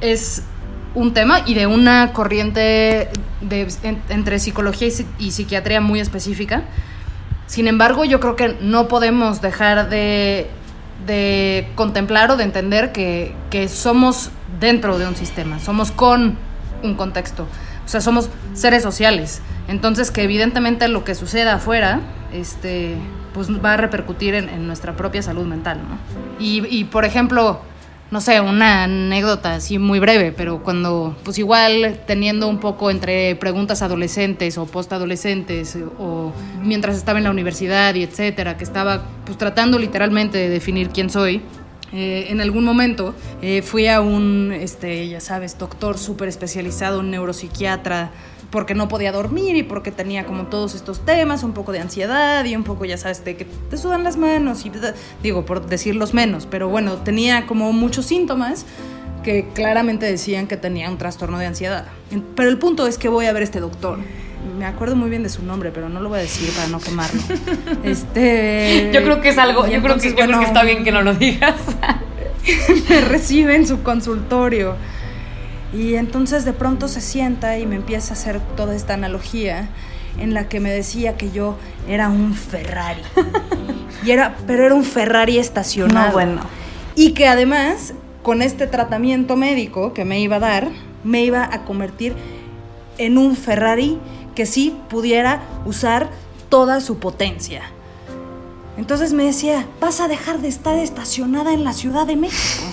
Es 0.00 0.42
un 0.94 1.14
tema 1.14 1.40
y 1.46 1.54
de 1.54 1.66
una 1.66 2.12
corriente 2.12 3.08
de, 3.40 3.68
entre 4.08 4.38
psicología 4.38 4.88
y 5.18 5.30
psiquiatría 5.30 5.80
muy 5.80 6.00
específica 6.00 6.64
sin 7.46 7.68
embargo, 7.68 8.04
yo 8.04 8.20
creo 8.20 8.36
que 8.36 8.56
no 8.60 8.88
podemos 8.88 9.40
dejar 9.40 9.88
de, 9.88 10.48
contemplar 11.76 12.30
o 12.32 12.36
de 12.36 12.44
entender 12.44 12.92
que, 12.92 13.68
somos 13.68 14.30
dentro 14.60 14.98
de 14.98 15.06
un 15.06 15.16
sistema, 15.16 15.58
somos 15.60 15.90
con 15.92 16.36
un 16.82 16.94
contexto, 16.94 17.46
o 17.84 17.88
sea, 17.88 18.00
somos 18.00 18.28
seres 18.54 18.82
sociales. 18.82 19.40
Entonces, 19.68 20.10
que 20.10 20.22
evidentemente 20.22 20.88
lo 20.88 21.04
que 21.04 21.14
suceda 21.14 21.54
afuera, 21.54 22.00
este, 22.32 22.96
pues 23.34 23.48
va 23.50 23.74
a 23.74 23.76
repercutir 23.76 24.34
en, 24.34 24.66
nuestra 24.66 24.96
propia 24.96 25.22
salud 25.22 25.46
mental, 25.46 25.78
¿no? 25.78 25.98
Y, 26.38 26.64
y, 26.68 26.84
por 26.84 27.04
ejemplo, 27.04 27.60
no 28.10 28.20
sé, 28.20 28.40
una 28.40 28.84
anécdota 28.84 29.54
así 29.54 29.78
muy 29.78 29.98
breve, 29.98 30.32
pero 30.32 30.62
cuando, 30.62 31.16
pues 31.24 31.38
igual 31.38 32.00
teniendo 32.06 32.48
un 32.48 32.58
poco 32.58 32.90
entre 32.90 33.34
preguntas 33.34 33.82
adolescentes 33.82 34.58
o 34.58 34.66
postadolescentes 34.66 35.76
o 35.98 36.32
mientras 36.62 36.96
estaba 36.96 37.18
en 37.18 37.24
la 37.24 37.30
universidad 37.30 37.94
y 37.96 38.04
etcétera, 38.04 38.56
que 38.56 38.64
estaba 38.64 39.02
pues 39.24 39.36
tratando 39.38 39.78
literalmente 39.78 40.38
de 40.38 40.48
definir 40.48 40.90
quién 40.90 41.10
soy, 41.10 41.42
eh, 41.96 42.30
en 42.30 42.42
algún 42.42 42.62
momento 42.62 43.14
eh, 43.40 43.62
fui 43.62 43.88
a 43.88 44.02
un, 44.02 44.52
este, 44.52 45.08
ya 45.08 45.20
sabes, 45.20 45.56
doctor 45.56 45.96
súper 45.96 46.28
especializado, 46.28 47.00
un 47.00 47.10
neuropsiquiatra, 47.10 48.10
porque 48.50 48.74
no 48.74 48.86
podía 48.86 49.12
dormir 49.12 49.56
y 49.56 49.62
porque 49.62 49.90
tenía 49.90 50.26
como 50.26 50.48
todos 50.48 50.74
estos 50.74 51.06
temas, 51.06 51.42
un 51.42 51.52
poco 51.52 51.72
de 51.72 51.80
ansiedad 51.80 52.44
y 52.44 52.54
un 52.54 52.64
poco, 52.64 52.84
ya 52.84 52.98
sabes, 52.98 53.24
de 53.24 53.36
que 53.36 53.46
te 53.46 53.78
sudan 53.78 54.04
las 54.04 54.18
manos 54.18 54.66
y 54.66 54.72
digo, 55.22 55.46
por 55.46 55.66
decirlos 55.66 56.12
menos, 56.12 56.46
pero 56.50 56.68
bueno, 56.68 56.96
tenía 56.96 57.46
como 57.46 57.72
muchos 57.72 58.04
síntomas 58.04 58.66
que 59.22 59.48
claramente 59.54 60.04
decían 60.04 60.46
que 60.48 60.58
tenía 60.58 60.90
un 60.90 60.98
trastorno 60.98 61.38
de 61.38 61.46
ansiedad. 61.46 61.86
Pero 62.36 62.50
el 62.50 62.58
punto 62.58 62.86
es 62.86 62.98
que 62.98 63.08
voy 63.08 63.24
a 63.24 63.32
ver 63.32 63.40
a 63.40 63.44
este 63.44 63.58
doctor. 63.58 63.98
Me 64.58 64.64
acuerdo 64.64 64.96
muy 64.96 65.10
bien 65.10 65.22
de 65.22 65.28
su 65.28 65.42
nombre, 65.42 65.70
pero 65.72 65.88
no 65.88 66.00
lo 66.00 66.08
voy 66.08 66.18
a 66.18 66.22
decir 66.22 66.50
para 66.54 66.68
no 66.68 66.80
quemarlo. 66.80 67.20
Este, 67.84 68.90
yo 68.92 69.02
creo 69.02 69.20
que 69.20 69.28
es 69.30 69.38
algo, 69.38 69.66
yo, 69.66 69.82
creo 69.82 69.98
que, 69.98 70.10
yo 70.10 70.14
creo 70.16 70.38
que 70.40 70.44
está 70.44 70.62
bien 70.64 70.84
que 70.84 70.92
no 70.92 71.02
lo 71.02 71.14
digas. 71.14 71.54
me 72.88 73.00
recibe 73.02 73.56
en 73.56 73.66
su 73.66 73.82
consultorio 73.82 74.76
y 75.72 75.94
entonces 75.94 76.44
de 76.44 76.52
pronto 76.52 76.88
se 76.88 77.00
sienta 77.00 77.58
y 77.58 77.66
me 77.66 77.76
empieza 77.76 78.14
a 78.14 78.16
hacer 78.16 78.40
toda 78.56 78.74
esta 78.74 78.94
analogía 78.94 79.68
en 80.18 80.32
la 80.32 80.48
que 80.48 80.60
me 80.60 80.70
decía 80.70 81.16
que 81.16 81.30
yo 81.30 81.56
era 81.88 82.08
un 82.08 82.34
Ferrari. 82.34 83.02
y 84.04 84.10
era, 84.10 84.36
pero 84.46 84.64
era 84.64 84.74
un 84.74 84.84
Ferrari 84.84 85.38
estacionado. 85.38 86.12
bueno. 86.12 86.40
Y 86.94 87.12
que 87.12 87.28
además, 87.28 87.94
con 88.22 88.40
este 88.40 88.66
tratamiento 88.66 89.36
médico 89.36 89.92
que 89.92 90.04
me 90.04 90.20
iba 90.20 90.36
a 90.36 90.40
dar, 90.40 90.68
me 91.04 91.22
iba 91.22 91.44
a 91.44 91.64
convertir 91.64 92.14
en 92.98 93.18
un 93.18 93.36
Ferrari 93.36 93.98
que 94.36 94.46
sí 94.46 94.76
pudiera 94.88 95.42
usar 95.64 96.10
toda 96.48 96.80
su 96.80 96.98
potencia. 96.98 97.62
Entonces 98.76 99.12
me 99.12 99.24
decía, 99.24 99.66
vas 99.80 100.00
a 100.00 100.06
dejar 100.06 100.38
de 100.40 100.48
estar 100.48 100.78
estacionada 100.78 101.52
en 101.52 101.64
la 101.64 101.72
Ciudad 101.72 102.06
de 102.06 102.14
México. 102.14 102.64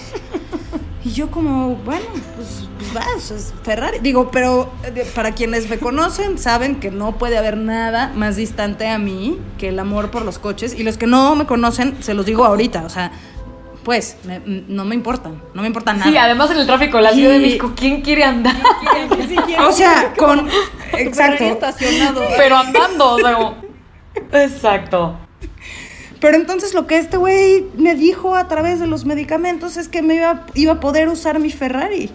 Y 1.05 1.11
yo 1.11 1.29
como, 1.31 1.75
bueno, 1.77 2.05
pues, 2.37 2.69
pues 2.93 3.53
Ferrari. 3.63 3.99
Digo, 3.99 4.31
pero 4.31 4.71
eh, 4.83 5.05
para 5.13 5.33
quienes 5.33 5.69
me 5.69 5.77
conocen 5.77 6.37
saben 6.37 6.79
que 6.79 6.91
no 6.91 7.17
puede 7.17 7.37
haber 7.37 7.57
nada 7.57 8.13
más 8.15 8.37
distante 8.37 8.87
a 8.87 8.97
mí 8.97 9.37
que 9.57 9.69
el 9.69 9.79
amor 9.79 10.11
por 10.11 10.23
los 10.23 10.39
coches. 10.39 10.73
Y 10.77 10.83
los 10.83 10.97
que 10.97 11.05
no 11.05 11.35
me 11.35 11.45
conocen, 11.45 12.01
se 12.01 12.13
los 12.13 12.25
digo 12.25 12.45
ahorita, 12.45 12.85
o 12.85 12.89
sea, 12.89 13.11
pues 13.83 14.17
no 14.67 14.85
me 14.85 14.95
importan, 14.95 15.41
no 15.53 15.61
me 15.61 15.67
importa 15.67 15.93
nada. 15.93 16.09
Sí, 16.09 16.17
además 16.17 16.51
en 16.51 16.57
el 16.57 16.65
tráfico 16.65 16.97
de 16.97 17.03
la 17.03 17.13
Ciudad 17.13 17.31
de 17.31 17.39
México, 17.39 17.73
¿quién 17.75 18.01
quiere 18.01 18.23
andar? 18.23 18.55
o 19.67 19.71
sea, 19.71 20.13
con... 20.17 20.47
Exacto. 20.93 21.43
Estacionado. 21.43 22.23
Pero 22.37 22.57
andando, 22.57 23.13
o 23.13 23.19
sea, 23.19 23.55
Exacto. 24.31 25.17
Pero 26.19 26.37
entonces 26.37 26.73
lo 26.73 26.87
que 26.87 26.97
este 26.97 27.17
güey 27.17 27.65
me 27.75 27.95
dijo 27.95 28.35
a 28.35 28.47
través 28.47 28.79
de 28.79 28.87
los 28.87 29.03
medicamentos 29.03 29.75
es 29.75 29.89
que 29.89 30.01
me 30.01 30.15
iba, 30.15 30.45
iba 30.53 30.73
a 30.73 30.79
poder 30.79 31.09
usar 31.09 31.39
mi 31.39 31.51
Ferrari. 31.51 32.09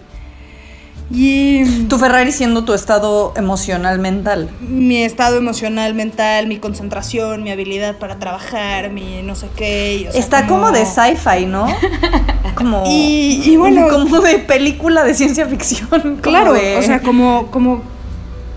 Y... 1.11 1.85
Tu 1.87 1.97
Ferrari 1.97 2.31
siendo 2.31 2.65
tu 2.65 2.73
estado 2.73 3.33
emocional 3.35 3.99
mental. 3.99 4.49
Mi 4.61 5.03
estado 5.03 5.37
emocional 5.37 5.95
mental, 5.95 6.47
mi 6.47 6.57
concentración, 6.57 7.41
mi 7.43 7.51
habilidad 7.51 7.97
para 7.97 8.19
trabajar, 8.19 8.91
mi 8.91 9.23
no 9.23 9.35
sé 9.35 9.49
qué. 9.55 10.09
Está 10.13 10.45
como, 10.45 10.71
de 10.71 10.85
sci-fi, 10.85 11.45
¿no? 11.45 11.67
como... 12.55 12.83
Y, 12.85 13.55
bueno... 13.57 13.87
Como 13.89 14.19
de 14.19 14.39
película 14.39 15.03
de 15.03 15.13
ciencia 15.13 15.47
ficción. 15.47 16.17
Claro, 16.21 16.53
o 16.77 16.81
sea, 16.81 17.01
como, 17.01 17.47
como 17.51 17.81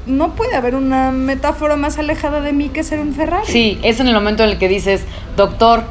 no 0.06 0.34
puede 0.34 0.54
haber 0.54 0.74
una 0.74 1.10
metáfora 1.10 1.76
más 1.76 1.98
alejada 1.98 2.40
de 2.40 2.52
mí 2.52 2.68
que 2.68 2.84
ser 2.84 3.00
un 3.00 3.14
Ferrari. 3.14 3.46
Sí, 3.46 3.78
es 3.82 4.00
en 4.00 4.08
el 4.08 4.14
momento 4.14 4.42
en 4.42 4.50
el 4.50 4.58
que 4.58 4.68
dices, 4.68 5.02
doctor, 5.36 5.84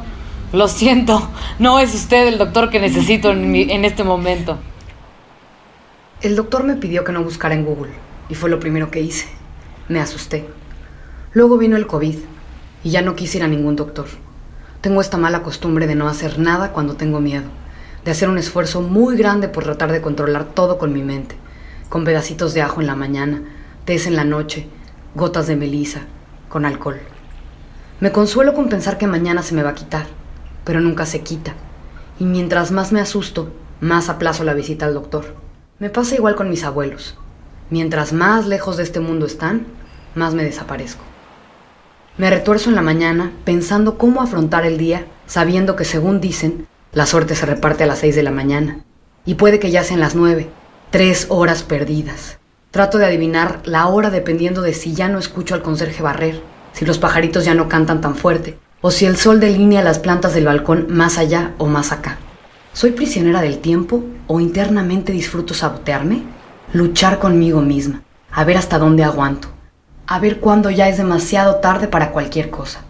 lo 0.52 0.68
siento, 0.68 1.28
no 1.58 1.80
es 1.80 1.94
usted 1.94 2.26
el 2.28 2.38
doctor 2.38 2.70
que 2.70 2.78
necesito 2.78 3.32
en, 3.32 3.54
en 3.54 3.84
este 3.84 4.04
momento. 4.04 4.58
El 6.22 6.36
doctor 6.36 6.62
me 6.62 6.76
pidió 6.76 7.02
que 7.02 7.10
no 7.10 7.24
buscara 7.24 7.56
en 7.56 7.64
Google 7.64 7.90
y 8.28 8.36
fue 8.36 8.48
lo 8.48 8.60
primero 8.60 8.92
que 8.92 9.00
hice. 9.00 9.26
Me 9.88 9.98
asusté. 9.98 10.46
Luego 11.32 11.58
vino 11.58 11.76
el 11.76 11.88
COVID 11.88 12.16
y 12.84 12.90
ya 12.90 13.02
no 13.02 13.16
quise 13.16 13.38
ir 13.38 13.44
a 13.44 13.48
ningún 13.48 13.74
doctor. 13.74 14.06
Tengo 14.82 15.00
esta 15.00 15.18
mala 15.18 15.42
costumbre 15.42 15.88
de 15.88 15.96
no 15.96 16.06
hacer 16.06 16.38
nada 16.38 16.70
cuando 16.70 16.94
tengo 16.94 17.20
miedo, 17.20 17.46
de 18.04 18.12
hacer 18.12 18.28
un 18.28 18.38
esfuerzo 18.38 18.82
muy 18.82 19.16
grande 19.16 19.48
por 19.48 19.64
tratar 19.64 19.90
de 19.90 20.00
controlar 20.00 20.44
todo 20.44 20.78
con 20.78 20.92
mi 20.92 21.02
mente, 21.02 21.34
con 21.88 22.04
pedacitos 22.04 22.54
de 22.54 22.62
ajo 22.62 22.80
en 22.80 22.86
la 22.86 22.94
mañana, 22.94 23.42
tés 23.84 24.06
en 24.06 24.14
la 24.14 24.22
noche, 24.22 24.68
gotas 25.16 25.48
de 25.48 25.56
melisa, 25.56 26.02
con 26.48 26.64
alcohol. 26.64 27.00
Me 27.98 28.12
consuelo 28.12 28.54
con 28.54 28.68
pensar 28.68 28.96
que 28.96 29.08
mañana 29.08 29.42
se 29.42 29.56
me 29.56 29.64
va 29.64 29.70
a 29.70 29.74
quitar, 29.74 30.06
pero 30.62 30.80
nunca 30.80 31.04
se 31.04 31.22
quita. 31.22 31.54
Y 32.20 32.26
mientras 32.26 32.70
más 32.70 32.92
me 32.92 33.00
asusto, 33.00 33.52
más 33.80 34.08
aplazo 34.08 34.44
la 34.44 34.54
visita 34.54 34.86
al 34.86 34.94
doctor. 34.94 35.42
Me 35.82 35.90
pasa 35.90 36.14
igual 36.14 36.36
con 36.36 36.48
mis 36.48 36.62
abuelos. 36.62 37.16
Mientras 37.68 38.12
más 38.12 38.46
lejos 38.46 38.76
de 38.76 38.84
este 38.84 39.00
mundo 39.00 39.26
están, 39.26 39.66
más 40.14 40.32
me 40.32 40.44
desaparezco. 40.44 41.02
Me 42.16 42.30
retuerzo 42.30 42.68
en 42.68 42.76
la 42.76 42.82
mañana 42.82 43.32
pensando 43.44 43.98
cómo 43.98 44.22
afrontar 44.22 44.64
el 44.64 44.78
día, 44.78 45.06
sabiendo 45.26 45.74
que 45.74 45.84
según 45.84 46.20
dicen, 46.20 46.68
la 46.92 47.04
suerte 47.04 47.34
se 47.34 47.46
reparte 47.46 47.82
a 47.82 47.88
las 47.88 47.98
seis 47.98 48.14
de 48.14 48.22
la 48.22 48.30
mañana. 48.30 48.84
Y 49.26 49.34
puede 49.34 49.58
que 49.58 49.72
ya 49.72 49.82
sean 49.82 49.98
las 49.98 50.14
nueve, 50.14 50.50
tres 50.92 51.26
horas 51.30 51.64
perdidas. 51.64 52.38
Trato 52.70 52.98
de 52.98 53.06
adivinar 53.06 53.62
la 53.64 53.88
hora 53.88 54.10
dependiendo 54.10 54.62
de 54.62 54.74
si 54.74 54.94
ya 54.94 55.08
no 55.08 55.18
escucho 55.18 55.56
al 55.56 55.62
conserje 55.62 56.00
barrer, 56.00 56.44
si 56.74 56.86
los 56.86 56.98
pajaritos 56.98 57.44
ya 57.44 57.54
no 57.54 57.68
cantan 57.68 58.00
tan 58.00 58.14
fuerte, 58.14 58.56
o 58.82 58.92
si 58.92 59.04
el 59.04 59.16
sol 59.16 59.40
delinea 59.40 59.82
las 59.82 59.98
plantas 59.98 60.32
del 60.32 60.44
balcón 60.44 60.86
más 60.90 61.18
allá 61.18 61.54
o 61.58 61.66
más 61.66 61.90
acá. 61.90 62.18
¿Soy 62.72 62.92
prisionera 62.92 63.42
del 63.42 63.58
tiempo 63.58 64.04
o 64.32 64.40
internamente 64.40 65.12
disfruto 65.12 65.52
sabotearme? 65.52 66.22
Luchar 66.72 67.18
conmigo 67.18 67.60
misma, 67.60 68.02
a 68.30 68.44
ver 68.44 68.56
hasta 68.56 68.78
dónde 68.78 69.04
aguanto, 69.04 69.48
a 70.06 70.18
ver 70.18 70.40
cuándo 70.40 70.70
ya 70.70 70.88
es 70.88 70.96
demasiado 70.96 71.56
tarde 71.56 71.86
para 71.86 72.12
cualquier 72.12 72.48
cosa. 72.48 72.80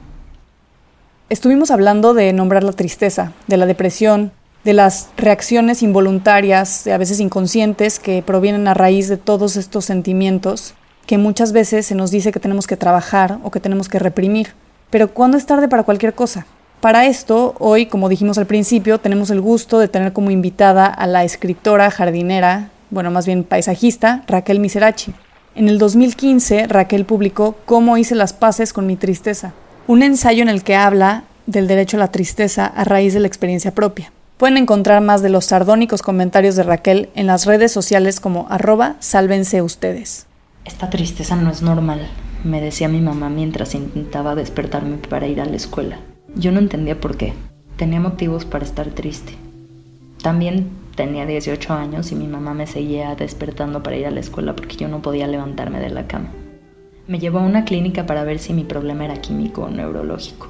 Estuvimos 1.29 1.73
hablando 1.73 2.15
de 2.15 2.33
nombrar 2.33 2.63
la 2.63 2.73
tristeza, 2.73 3.33
de 3.49 3.57
la 3.57 3.67
depresión, 3.67 4.31
de 4.63 4.73
las 4.73 5.09
reacciones 5.17 5.83
involuntarias, 5.83 6.87
a 6.87 6.97
veces 6.97 7.19
inconscientes, 7.19 7.99
que 7.99 8.23
provienen 8.23 8.69
a 8.69 8.75
raíz 8.75 9.09
de 9.09 9.17
todos 9.17 9.57
estos 9.57 9.85
sentimientos 9.85 10.75
que 11.07 11.19
muchas 11.19 11.51
veces 11.51 11.87
se 11.87 11.97
nos 11.97 12.13
dice 12.13 12.31
que 12.31 12.39
tenemos 12.39 12.69
que 12.69 12.77
trabajar 12.77 13.39
o 13.43 13.51
que 13.51 13.59
tenemos 13.59 13.89
que 13.89 13.99
reprimir. 13.99 14.55
Pero 14.91 15.13
¿cuándo 15.13 15.37
es 15.37 15.47
tarde 15.47 15.67
para 15.67 15.83
cualquier 15.83 16.15
cosa? 16.15 16.47
Para 16.83 17.07
esto, 17.07 17.55
hoy, 17.61 17.87
como 17.87 18.09
dijimos 18.09 18.39
al 18.39 18.47
principio, 18.47 18.99
tenemos 18.99 19.31
el 19.31 19.41
gusto 19.41 19.79
de 19.79 19.87
tener 19.87 20.13
como 20.13 20.33
invitada 20.33 20.87
a 20.87 21.07
la 21.07 21.23
escritora 21.23 21.89
jardinera, 21.93 22.71
bueno, 22.91 23.13
más 23.13 23.25
bien 23.25 23.45
paisajista, 23.45 24.25
Raquel 24.27 24.59
Miserachi. 24.59 25.15
En 25.55 25.69
el 25.69 25.79
2015, 25.79 26.67
Raquel 26.67 27.05
publicó 27.05 27.55
Cómo 27.67 27.99
hice 27.99 28.17
las 28.17 28.33
paces 28.33 28.73
con 28.73 28.89
mi 28.89 28.97
tristeza, 28.97 29.53
un 29.87 30.03
ensayo 30.03 30.43
en 30.43 30.49
el 30.49 30.65
que 30.65 30.75
habla 30.75 31.23
del 31.47 31.69
derecho 31.69 31.99
a 31.99 32.01
la 32.01 32.11
tristeza 32.11 32.67
a 32.67 32.83
raíz 32.83 33.15
de 33.15 33.21
la 33.21 33.29
experiencia 33.29 33.73
propia. 33.73 34.11
Pueden 34.37 34.57
encontrar 34.57 35.01
más 35.03 35.23
de 35.23 35.29
los 35.29 35.45
sardónicos 35.45 36.03
comentarios 36.03 36.57
de 36.57 36.65
Raquel 36.65 37.11
en 37.15 37.29
las 37.29 37.47
redes 37.47 37.71
sociales 37.71 38.19
como 38.19 38.49
arroba 38.51 38.97
sálvense 38.99 39.63
ustedes. 39.63 40.27
Esta 40.65 40.91
tristeza 40.91 41.37
no 41.37 41.53
es 41.53 41.63
normal, 41.63 42.09
me 42.43 42.61
decía 42.61 42.89
mi 42.89 43.01
mamá 43.01 43.29
mientras 43.29 43.77
intentaba 43.77 44.35
despertarme 44.35 44.97
para 44.97 45.29
ir 45.29 45.41
a 45.41 45.45
la 45.45 45.55
escuela. 45.55 46.01
Yo 46.35 46.51
no 46.51 46.61
entendía 46.61 46.99
por 46.99 47.17
qué. 47.17 47.35
Tenía 47.77 48.01
motivos 48.01 48.45
para 48.45 48.65
estar 48.65 48.89
triste. 48.91 49.35
También 50.23 50.71
tenía 50.97 51.27
18 51.27 51.73
años 51.75 52.11
y 52.13 52.15
mi 52.15 52.27
mamá 52.27 52.55
me 52.55 52.67
seguía 52.67 53.15
despertando 53.15 53.83
para 53.83 53.97
ir 53.97 54.07
a 54.07 54.11
la 54.11 54.21
escuela 54.21 54.57
porque 54.57 54.77
yo 54.77 54.89
no 54.89 55.03
podía 55.03 55.27
levantarme 55.27 55.81
de 55.81 55.91
la 55.91 56.07
cama. 56.07 56.31
Me 57.07 57.19
llevó 57.19 57.41
a 57.41 57.47
una 57.47 57.65
clínica 57.65 58.07
para 58.07 58.25
ver 58.25 58.39
si 58.39 58.53
mi 58.53 58.65
problema 58.65 59.05
era 59.05 59.21
químico 59.21 59.63
o 59.63 59.69
neurológico. 59.69 60.49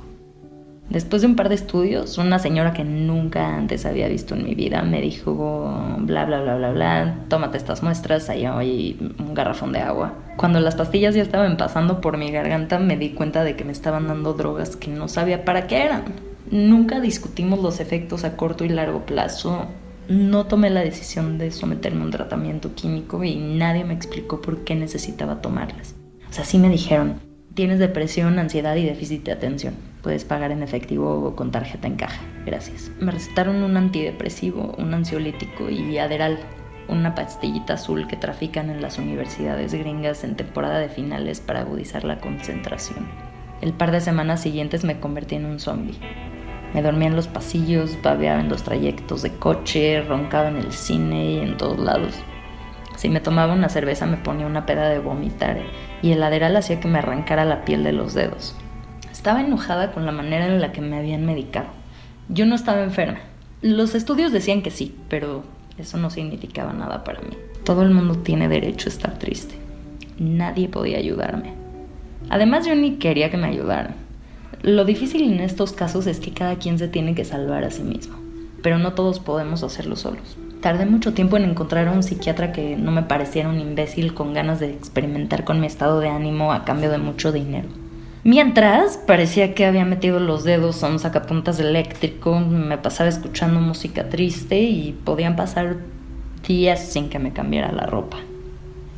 Después 0.92 1.22
de 1.22 1.28
un 1.28 1.36
par 1.36 1.48
de 1.48 1.54
estudios, 1.54 2.18
una 2.18 2.38
señora 2.38 2.74
que 2.74 2.84
nunca 2.84 3.56
antes 3.56 3.86
había 3.86 4.08
visto 4.08 4.34
en 4.34 4.44
mi 4.44 4.54
vida 4.54 4.82
me 4.82 5.00
dijo, 5.00 5.96
bla, 6.00 6.26
bla, 6.26 6.42
bla, 6.42 6.56
bla, 6.56 6.70
bla, 6.70 7.16
tómate 7.28 7.56
estas 7.56 7.82
muestras, 7.82 8.28
ahí 8.28 8.44
hay 8.44 8.98
un 9.18 9.32
garrafón 9.32 9.72
de 9.72 9.78
agua. 9.78 10.12
Cuando 10.36 10.60
las 10.60 10.74
pastillas 10.76 11.14
ya 11.14 11.22
estaban 11.22 11.56
pasando 11.56 12.02
por 12.02 12.18
mi 12.18 12.30
garganta, 12.30 12.78
me 12.78 12.98
di 12.98 13.14
cuenta 13.14 13.42
de 13.42 13.56
que 13.56 13.64
me 13.64 13.72
estaban 13.72 14.06
dando 14.06 14.34
drogas 14.34 14.76
que 14.76 14.90
no 14.90 15.08
sabía 15.08 15.46
para 15.46 15.66
qué 15.66 15.82
eran. 15.82 16.02
Nunca 16.50 17.00
discutimos 17.00 17.60
los 17.60 17.80
efectos 17.80 18.24
a 18.24 18.36
corto 18.36 18.62
y 18.66 18.68
largo 18.68 19.06
plazo. 19.06 19.68
No 20.10 20.44
tomé 20.44 20.68
la 20.68 20.82
decisión 20.82 21.38
de 21.38 21.52
someterme 21.52 22.02
a 22.02 22.04
un 22.04 22.10
tratamiento 22.10 22.74
químico 22.74 23.24
y 23.24 23.36
nadie 23.36 23.86
me 23.86 23.94
explicó 23.94 24.42
por 24.42 24.62
qué 24.64 24.74
necesitaba 24.74 25.40
tomarlas. 25.40 25.94
O 26.28 26.34
sea, 26.34 26.44
sí 26.44 26.58
me 26.58 26.68
dijeron, 26.68 27.31
tienes 27.54 27.78
depresión, 27.78 28.38
ansiedad 28.38 28.76
y 28.76 28.84
déficit 28.84 29.24
de 29.24 29.32
atención 29.32 29.74
Puedes 30.02 30.24
pagar 30.24 30.50
en 30.50 30.64
efectivo 30.64 31.28
o 31.28 31.36
con 31.36 31.52
tarjeta 31.52 31.86
en 31.86 31.94
caja. 31.94 32.20
Gracias. 32.44 32.90
Me 32.98 33.12
recetaron 33.12 33.62
un 33.62 33.76
antidepresivo, 33.76 34.74
un 34.76 34.92
ansiolítico 34.94 35.70
y 35.70 35.96
Aderal, 35.98 36.40
una 36.88 37.14
pastillita 37.14 37.74
azul 37.74 38.08
que 38.08 38.16
trafican 38.16 38.68
en 38.68 38.82
las 38.82 38.98
universidades 38.98 39.72
gringas 39.72 40.24
en 40.24 40.34
temporada 40.34 40.80
de 40.80 40.88
finales 40.88 41.40
para 41.40 41.60
agudizar 41.60 42.02
la 42.02 42.18
concentración. 42.18 43.06
El 43.60 43.72
par 43.72 43.92
de 43.92 44.00
semanas 44.00 44.42
siguientes 44.42 44.82
me 44.82 44.98
convertí 44.98 45.36
en 45.36 45.46
un 45.46 45.60
zombie. 45.60 45.94
Me 46.74 46.82
dormía 46.82 47.06
en 47.06 47.16
los 47.16 47.28
pasillos, 47.28 47.96
babeaba 48.02 48.40
en 48.40 48.48
los 48.48 48.64
trayectos 48.64 49.22
de 49.22 49.30
coche, 49.30 50.02
roncaba 50.02 50.48
en 50.48 50.56
el 50.56 50.72
cine 50.72 51.34
y 51.34 51.38
en 51.38 51.56
todos 51.56 51.78
lados. 51.78 52.14
Si 52.96 53.08
me 53.08 53.20
tomaba 53.20 53.52
una 53.52 53.68
cerveza 53.68 54.04
me 54.06 54.16
ponía 54.16 54.46
una 54.46 54.66
peda 54.66 54.88
de 54.88 54.98
vomitar 54.98 55.58
y 56.02 56.12
el 56.12 56.22
Aderal 56.22 56.56
hacía 56.56 56.80
que 56.80 56.88
me 56.88 56.98
arrancara 56.98 57.44
la 57.44 57.64
piel 57.64 57.84
de 57.84 57.92
los 57.92 58.12
dedos. 58.12 58.54
Estaba 59.10 59.40
enojada 59.40 59.92
con 59.92 60.04
la 60.04 60.12
manera 60.12 60.46
en 60.46 60.60
la 60.60 60.72
que 60.72 60.80
me 60.80 60.98
habían 60.98 61.24
medicado. 61.24 61.68
Yo 62.28 62.44
no 62.44 62.54
estaba 62.54 62.82
enferma. 62.82 63.20
Los 63.62 63.94
estudios 63.94 64.32
decían 64.32 64.62
que 64.62 64.70
sí, 64.70 64.96
pero 65.08 65.44
eso 65.78 65.96
no 65.96 66.10
significaba 66.10 66.72
nada 66.72 67.04
para 67.04 67.20
mí. 67.20 67.36
Todo 67.64 67.82
el 67.82 67.90
mundo 67.90 68.16
tiene 68.16 68.48
derecho 68.48 68.88
a 68.88 68.92
estar 68.92 69.18
triste. 69.18 69.54
Nadie 70.18 70.68
podía 70.68 70.98
ayudarme. 70.98 71.54
Además 72.28 72.66
yo 72.66 72.74
ni 72.74 72.96
quería 72.96 73.30
que 73.30 73.36
me 73.36 73.46
ayudaran. 73.46 73.94
Lo 74.62 74.84
difícil 74.84 75.22
en 75.22 75.40
estos 75.40 75.72
casos 75.72 76.06
es 76.06 76.20
que 76.20 76.32
cada 76.32 76.56
quien 76.56 76.78
se 76.78 76.88
tiene 76.88 77.14
que 77.14 77.24
salvar 77.24 77.64
a 77.64 77.70
sí 77.70 77.82
mismo, 77.82 78.16
pero 78.62 78.78
no 78.78 78.94
todos 78.94 79.20
podemos 79.20 79.62
hacerlo 79.62 79.96
solos. 79.96 80.36
Tardé 80.62 80.86
mucho 80.86 81.12
tiempo 81.12 81.36
en 81.36 81.42
encontrar 81.42 81.88
a 81.88 81.92
un 81.92 82.04
psiquiatra 82.04 82.52
que 82.52 82.76
no 82.76 82.92
me 82.92 83.02
pareciera 83.02 83.48
un 83.48 83.58
imbécil 83.58 84.14
con 84.14 84.32
ganas 84.32 84.60
de 84.60 84.70
experimentar 84.70 85.42
con 85.42 85.60
mi 85.60 85.66
estado 85.66 85.98
de 85.98 86.08
ánimo 86.08 86.52
a 86.52 86.64
cambio 86.64 86.88
de 86.88 86.98
mucho 86.98 87.32
dinero. 87.32 87.66
Mientras 88.22 88.96
parecía 88.96 89.54
que 89.54 89.66
había 89.66 89.84
metido 89.84 90.20
los 90.20 90.44
dedos 90.44 90.84
a 90.84 90.86
un 90.86 91.00
sacapuntas 91.00 91.58
eléctrico, 91.58 92.38
me 92.38 92.78
pasaba 92.78 93.08
escuchando 93.08 93.58
música 93.58 94.08
triste 94.08 94.60
y 94.60 94.92
podían 94.92 95.34
pasar 95.34 95.78
días 96.46 96.92
sin 96.92 97.08
que 97.08 97.18
me 97.18 97.32
cambiara 97.32 97.72
la 97.72 97.86
ropa. 97.86 98.18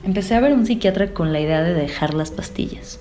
Empecé 0.04 0.34
a 0.34 0.40
ver 0.40 0.52
un 0.52 0.66
psiquiatra 0.66 1.14
con 1.14 1.32
la 1.32 1.40
idea 1.40 1.62
de 1.62 1.72
dejar 1.72 2.12
las 2.12 2.30
pastillas. 2.30 3.00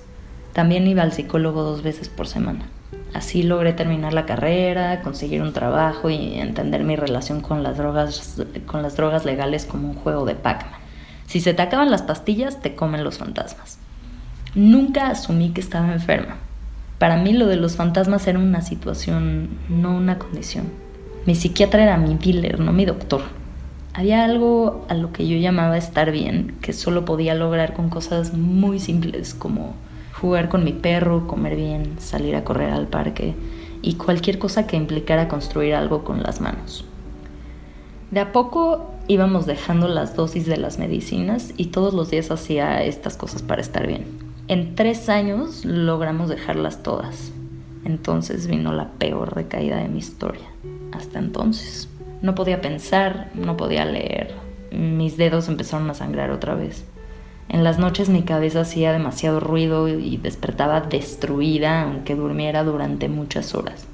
También 0.54 0.86
iba 0.86 1.02
al 1.02 1.12
psicólogo 1.12 1.64
dos 1.64 1.82
veces 1.82 2.08
por 2.08 2.26
semana. 2.28 2.70
Así 3.14 3.44
logré 3.44 3.72
terminar 3.72 4.12
la 4.12 4.26
carrera, 4.26 5.00
conseguir 5.00 5.40
un 5.40 5.52
trabajo 5.52 6.10
y 6.10 6.34
entender 6.40 6.82
mi 6.82 6.96
relación 6.96 7.40
con 7.40 7.62
las 7.62 7.78
drogas, 7.78 8.42
con 8.66 8.82
las 8.82 8.96
drogas 8.96 9.24
legales 9.24 9.66
como 9.66 9.88
un 9.88 9.94
juego 9.94 10.24
de 10.24 10.34
Pac-Man. 10.34 10.80
Si 11.26 11.40
se 11.40 11.54
te 11.54 11.62
acaban 11.62 11.92
las 11.92 12.02
pastillas, 12.02 12.60
te 12.60 12.74
comen 12.74 13.04
los 13.04 13.18
fantasmas. 13.18 13.78
Nunca 14.56 15.08
asumí 15.08 15.50
que 15.50 15.60
estaba 15.60 15.92
enferma. 15.92 16.36
Para 16.98 17.16
mí 17.16 17.32
lo 17.32 17.46
de 17.46 17.56
los 17.56 17.76
fantasmas 17.76 18.26
era 18.26 18.38
una 18.38 18.62
situación, 18.62 19.48
no 19.68 19.96
una 19.96 20.18
condición. 20.18 20.66
Mi 21.24 21.36
psiquiatra 21.36 21.84
era 21.84 21.96
mi 21.96 22.16
dealer, 22.16 22.58
no 22.58 22.72
mi 22.72 22.84
doctor. 22.84 23.22
Había 23.92 24.24
algo 24.24 24.86
a 24.88 24.94
lo 24.94 25.12
que 25.12 25.28
yo 25.28 25.36
llamaba 25.38 25.78
estar 25.78 26.10
bien, 26.10 26.56
que 26.60 26.72
solo 26.72 27.04
podía 27.04 27.34
lograr 27.36 27.74
con 27.74 27.90
cosas 27.90 28.34
muy 28.34 28.80
simples 28.80 29.34
como 29.34 29.74
jugar 30.24 30.48
con 30.48 30.64
mi 30.64 30.72
perro, 30.72 31.26
comer 31.26 31.54
bien, 31.54 31.96
salir 32.00 32.34
a 32.34 32.44
correr 32.44 32.70
al 32.70 32.86
parque 32.86 33.34
y 33.82 33.96
cualquier 33.96 34.38
cosa 34.38 34.66
que 34.66 34.74
implicara 34.74 35.28
construir 35.28 35.74
algo 35.74 36.02
con 36.02 36.22
las 36.22 36.40
manos. 36.40 36.86
De 38.10 38.20
a 38.20 38.32
poco 38.32 38.90
íbamos 39.06 39.44
dejando 39.44 39.86
las 39.86 40.16
dosis 40.16 40.46
de 40.46 40.56
las 40.56 40.78
medicinas 40.78 41.52
y 41.58 41.66
todos 41.66 41.92
los 41.92 42.10
días 42.10 42.30
hacía 42.30 42.82
estas 42.84 43.18
cosas 43.18 43.42
para 43.42 43.60
estar 43.60 43.86
bien. 43.86 44.06
En 44.48 44.74
tres 44.74 45.10
años 45.10 45.66
logramos 45.66 46.30
dejarlas 46.30 46.82
todas. 46.82 47.30
Entonces 47.84 48.46
vino 48.46 48.72
la 48.72 48.92
peor 48.92 49.34
recaída 49.34 49.76
de 49.76 49.88
mi 49.88 49.98
historia. 49.98 50.46
Hasta 50.92 51.18
entonces. 51.18 51.90
No 52.22 52.34
podía 52.34 52.62
pensar, 52.62 53.30
no 53.34 53.58
podía 53.58 53.84
leer. 53.84 54.32
Mis 54.72 55.18
dedos 55.18 55.48
empezaron 55.48 55.90
a 55.90 55.94
sangrar 55.94 56.30
otra 56.30 56.54
vez. 56.54 56.86
En 57.48 57.62
las 57.62 57.78
noches 57.78 58.08
mi 58.08 58.22
cabeza 58.22 58.60
hacía 58.60 58.92
demasiado 58.92 59.40
ruido 59.40 59.88
y 59.88 60.16
despertaba 60.16 60.80
destruida 60.80 61.82
aunque 61.82 62.14
durmiera 62.14 62.64
durante 62.64 63.08
muchas 63.08 63.54
horas. 63.54 63.86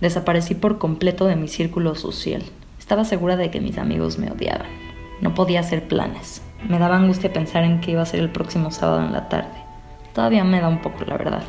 Desaparecí 0.00 0.54
por 0.54 0.78
completo 0.78 1.26
de 1.26 1.36
mi 1.36 1.48
círculo 1.48 1.94
social. 1.94 2.42
Estaba 2.78 3.04
segura 3.04 3.36
de 3.36 3.50
que 3.50 3.60
mis 3.60 3.78
amigos 3.78 4.18
me 4.18 4.30
odiaban. 4.30 4.66
No 5.20 5.34
podía 5.34 5.60
hacer 5.60 5.88
planes. 5.88 6.42
Me 6.68 6.78
daba 6.78 6.96
angustia 6.96 7.32
pensar 7.32 7.64
en 7.64 7.80
qué 7.80 7.92
iba 7.92 8.02
a 8.02 8.06
ser 8.06 8.20
el 8.20 8.30
próximo 8.30 8.70
sábado 8.70 9.04
en 9.04 9.12
la 9.12 9.28
tarde. 9.28 9.56
Todavía 10.12 10.44
me 10.44 10.60
da 10.60 10.68
un 10.68 10.82
poco, 10.82 11.04
la 11.06 11.16
verdad. 11.16 11.42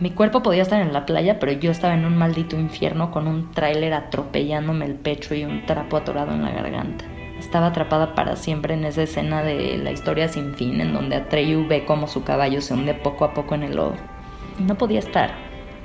Mi 0.00 0.10
cuerpo 0.10 0.42
podía 0.42 0.62
estar 0.62 0.80
en 0.80 0.92
la 0.92 1.06
playa, 1.06 1.40
pero 1.40 1.50
yo 1.52 1.72
estaba 1.72 1.94
en 1.94 2.04
un 2.04 2.16
maldito 2.16 2.56
infierno 2.56 3.10
con 3.10 3.26
un 3.26 3.50
tráiler 3.50 3.92
atropellándome 3.94 4.84
el 4.84 4.94
pecho 4.94 5.34
y 5.34 5.44
un 5.44 5.66
trapo 5.66 5.96
atorado 5.96 6.32
en 6.32 6.44
la 6.44 6.52
garganta. 6.52 7.04
Estaba 7.38 7.68
atrapada 7.68 8.14
para 8.14 8.36
siempre 8.36 8.74
en 8.74 8.84
esa 8.84 9.02
escena 9.02 9.42
de 9.42 9.78
la 9.78 9.92
historia 9.92 10.28
sin 10.28 10.54
fin, 10.54 10.80
en 10.80 10.92
donde 10.92 11.16
Atreyu 11.16 11.66
ve 11.68 11.84
cómo 11.84 12.08
su 12.08 12.24
caballo 12.24 12.60
se 12.60 12.74
hunde 12.74 12.94
poco 12.94 13.24
a 13.24 13.34
poco 13.34 13.54
en 13.54 13.62
el 13.62 13.76
lodo. 13.76 13.94
No 14.58 14.76
podía 14.76 14.98
estar. 14.98 15.30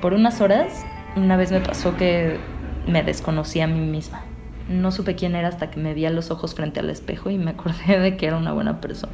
Por 0.01 0.13
unas 0.13 0.41
horas, 0.41 0.85
una 1.15 1.37
vez 1.37 1.51
me 1.51 1.59
pasó 1.59 1.95
que 1.95 2.39
me 2.87 3.03
desconocí 3.03 3.61
a 3.61 3.67
mí 3.67 3.79
misma. 3.79 4.21
No 4.67 4.91
supe 4.91 5.15
quién 5.15 5.35
era 5.35 5.47
hasta 5.47 5.69
que 5.69 5.79
me 5.79 5.93
vi 5.93 6.05
a 6.05 6.09
los 6.09 6.31
ojos 6.31 6.55
frente 6.55 6.79
al 6.79 6.89
espejo 6.89 7.29
y 7.29 7.37
me 7.37 7.51
acordé 7.51 7.99
de 7.99 8.17
que 8.17 8.27
era 8.27 8.37
una 8.37 8.53
buena 8.53 8.81
persona. 8.81 9.13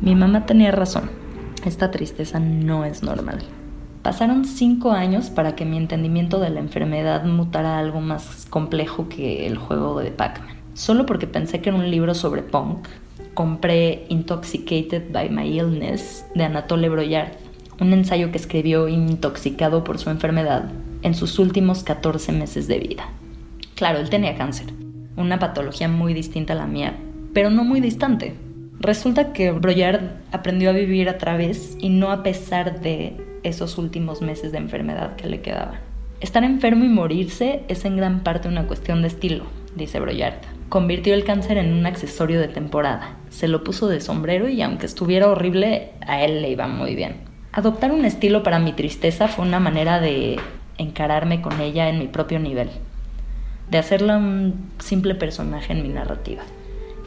Mi 0.00 0.14
mamá 0.14 0.46
tenía 0.46 0.70
razón. 0.70 1.10
Esta 1.64 1.90
tristeza 1.90 2.40
no 2.40 2.84
es 2.84 3.02
normal. 3.02 3.38
Pasaron 4.02 4.44
cinco 4.44 4.90
años 4.92 5.30
para 5.30 5.56
que 5.56 5.64
mi 5.64 5.78
entendimiento 5.78 6.38
de 6.38 6.50
la 6.50 6.60
enfermedad 6.60 7.24
mutara 7.24 7.76
a 7.76 7.78
algo 7.78 8.02
más 8.02 8.46
complejo 8.50 9.08
que 9.08 9.46
el 9.46 9.56
juego 9.56 9.98
de 10.00 10.10
Pac-Man. 10.10 10.53
Solo 10.74 11.06
porque 11.06 11.28
pensé 11.28 11.60
que 11.60 11.68
era 11.68 11.78
un 11.78 11.88
libro 11.88 12.14
sobre 12.14 12.42
punk, 12.42 12.88
compré 13.32 14.06
Intoxicated 14.08 15.12
by 15.12 15.30
My 15.30 15.46
Illness 15.46 16.26
de 16.34 16.44
Anatole 16.44 16.88
Broyard, 16.88 17.32
un 17.80 17.92
ensayo 17.92 18.32
que 18.32 18.38
escribió 18.38 18.88
intoxicado 18.88 19.84
por 19.84 19.98
su 19.98 20.10
enfermedad 20.10 20.70
en 21.02 21.14
sus 21.14 21.38
últimos 21.38 21.84
14 21.84 22.32
meses 22.32 22.66
de 22.66 22.80
vida. 22.80 23.08
Claro, 23.76 24.00
él 24.00 24.10
tenía 24.10 24.36
cáncer, 24.36 24.66
una 25.16 25.38
patología 25.38 25.88
muy 25.88 26.12
distinta 26.12 26.54
a 26.54 26.56
la 26.56 26.66
mía, 26.66 26.96
pero 27.32 27.50
no 27.50 27.62
muy 27.62 27.80
distante. 27.80 28.34
Resulta 28.80 29.32
que 29.32 29.52
Broyard 29.52 30.22
aprendió 30.32 30.70
a 30.70 30.74
vivir 30.74 31.08
a 31.08 31.18
través 31.18 31.76
y 31.78 31.88
no 31.88 32.10
a 32.10 32.24
pesar 32.24 32.80
de 32.80 33.16
esos 33.44 33.78
últimos 33.78 34.22
meses 34.22 34.50
de 34.50 34.58
enfermedad 34.58 35.14
que 35.14 35.28
le 35.28 35.40
quedaban. 35.40 35.78
Estar 36.20 36.42
enfermo 36.42 36.84
y 36.84 36.88
morirse 36.88 37.62
es 37.68 37.84
en 37.84 37.96
gran 37.96 38.24
parte 38.24 38.48
una 38.48 38.66
cuestión 38.66 39.02
de 39.02 39.08
estilo, 39.08 39.44
dice 39.76 40.00
Broyard. 40.00 40.53
Convirtió 40.68 41.14
el 41.14 41.24
cáncer 41.24 41.58
en 41.58 41.72
un 41.72 41.86
accesorio 41.86 42.40
de 42.40 42.48
temporada. 42.48 43.16
Se 43.30 43.48
lo 43.48 43.64
puso 43.64 43.88
de 43.88 44.00
sombrero 44.00 44.48
y 44.48 44.62
aunque 44.62 44.86
estuviera 44.86 45.28
horrible, 45.28 45.90
a 46.06 46.22
él 46.22 46.42
le 46.42 46.50
iba 46.50 46.66
muy 46.66 46.94
bien. 46.94 47.16
Adoptar 47.52 47.92
un 47.92 48.04
estilo 48.04 48.42
para 48.42 48.58
mi 48.58 48.72
tristeza 48.72 49.28
fue 49.28 49.46
una 49.46 49.60
manera 49.60 50.00
de 50.00 50.40
encararme 50.78 51.40
con 51.40 51.60
ella 51.60 51.88
en 51.88 51.98
mi 51.98 52.08
propio 52.08 52.40
nivel 52.40 52.70
de 53.70 53.78
hacerla 53.78 54.18
un 54.18 54.70
simple 54.78 55.14
personaje 55.14 55.72
en 55.72 55.82
mi 55.82 55.88
narrativa. 55.88 56.42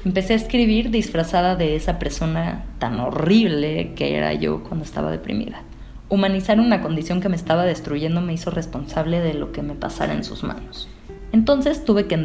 Empecé 0.06 0.34
a 0.34 0.38
escribir 0.38 0.90
disfrazada 0.90 1.56
de 1.56 1.76
esa 1.76 2.00
persona 2.00 2.66
tan 2.80 3.00
horrible 3.00 3.94
que 3.96 4.16
era 4.16 4.34
yo 4.34 4.64
cuando 4.64 4.86
estaba 4.86 5.12
deprimida. 5.12 5.62
Humanizar 6.10 6.60
una 6.60 6.82
condición 6.82 7.20
que 7.20 7.30
me 7.30 7.36
estaba 7.36 7.66
destruyendo 7.66 8.22
me 8.22 8.34
hizo 8.34 8.50
responsable 8.50 9.20
de 9.20 9.34
lo 9.34 9.52
que 9.52 9.62
me 9.62 9.76
pasara 9.76 10.14
en 10.14 10.24
sus 10.24 10.44
manos. 10.44 10.88
Entonces 11.32 11.84
tuve 11.84 12.08
que 12.08 12.18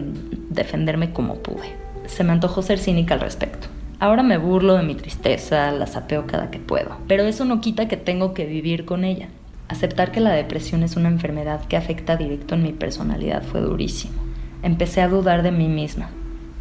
defenderme 0.51 1.12
como 1.12 1.37
pude. 1.37 1.75
Se 2.07 2.25
me 2.25 2.33
antojó 2.33 2.62
ser 2.62 2.79
cínica 2.79 3.15
al 3.15 3.21
respecto. 3.21 3.69
Ahora 3.99 4.23
me 4.23 4.37
burlo 4.37 4.75
de 4.75 4.83
mi 4.83 4.95
tristeza, 4.95 5.71
la 5.71 5.87
sapeo 5.87 6.27
cada 6.27 6.51
que 6.51 6.59
puedo, 6.59 6.97
pero 7.07 7.23
eso 7.23 7.45
no 7.45 7.61
quita 7.61 7.87
que 7.87 7.97
tengo 7.97 8.35
que 8.35 8.47
vivir 8.47 8.85
con 8.85 9.05
ella. 9.05 9.29
Aceptar 9.69 10.11
que 10.11 10.21
la 10.21 10.33
depresión 10.33 10.83
es 10.83 10.97
una 10.97 11.09
enfermedad 11.09 11.65
que 11.67 11.77
afecta 11.77 12.17
directo 12.17 12.57
en 12.57 12.65
mi 12.65 12.73
personalidad 12.73 13.43
fue 13.43 13.61
durísimo. 13.61 14.15
Empecé 14.62 15.03
a 15.03 15.09
dudar 15.09 15.43
de 15.43 15.53
mí 15.53 15.69
misma. 15.69 16.11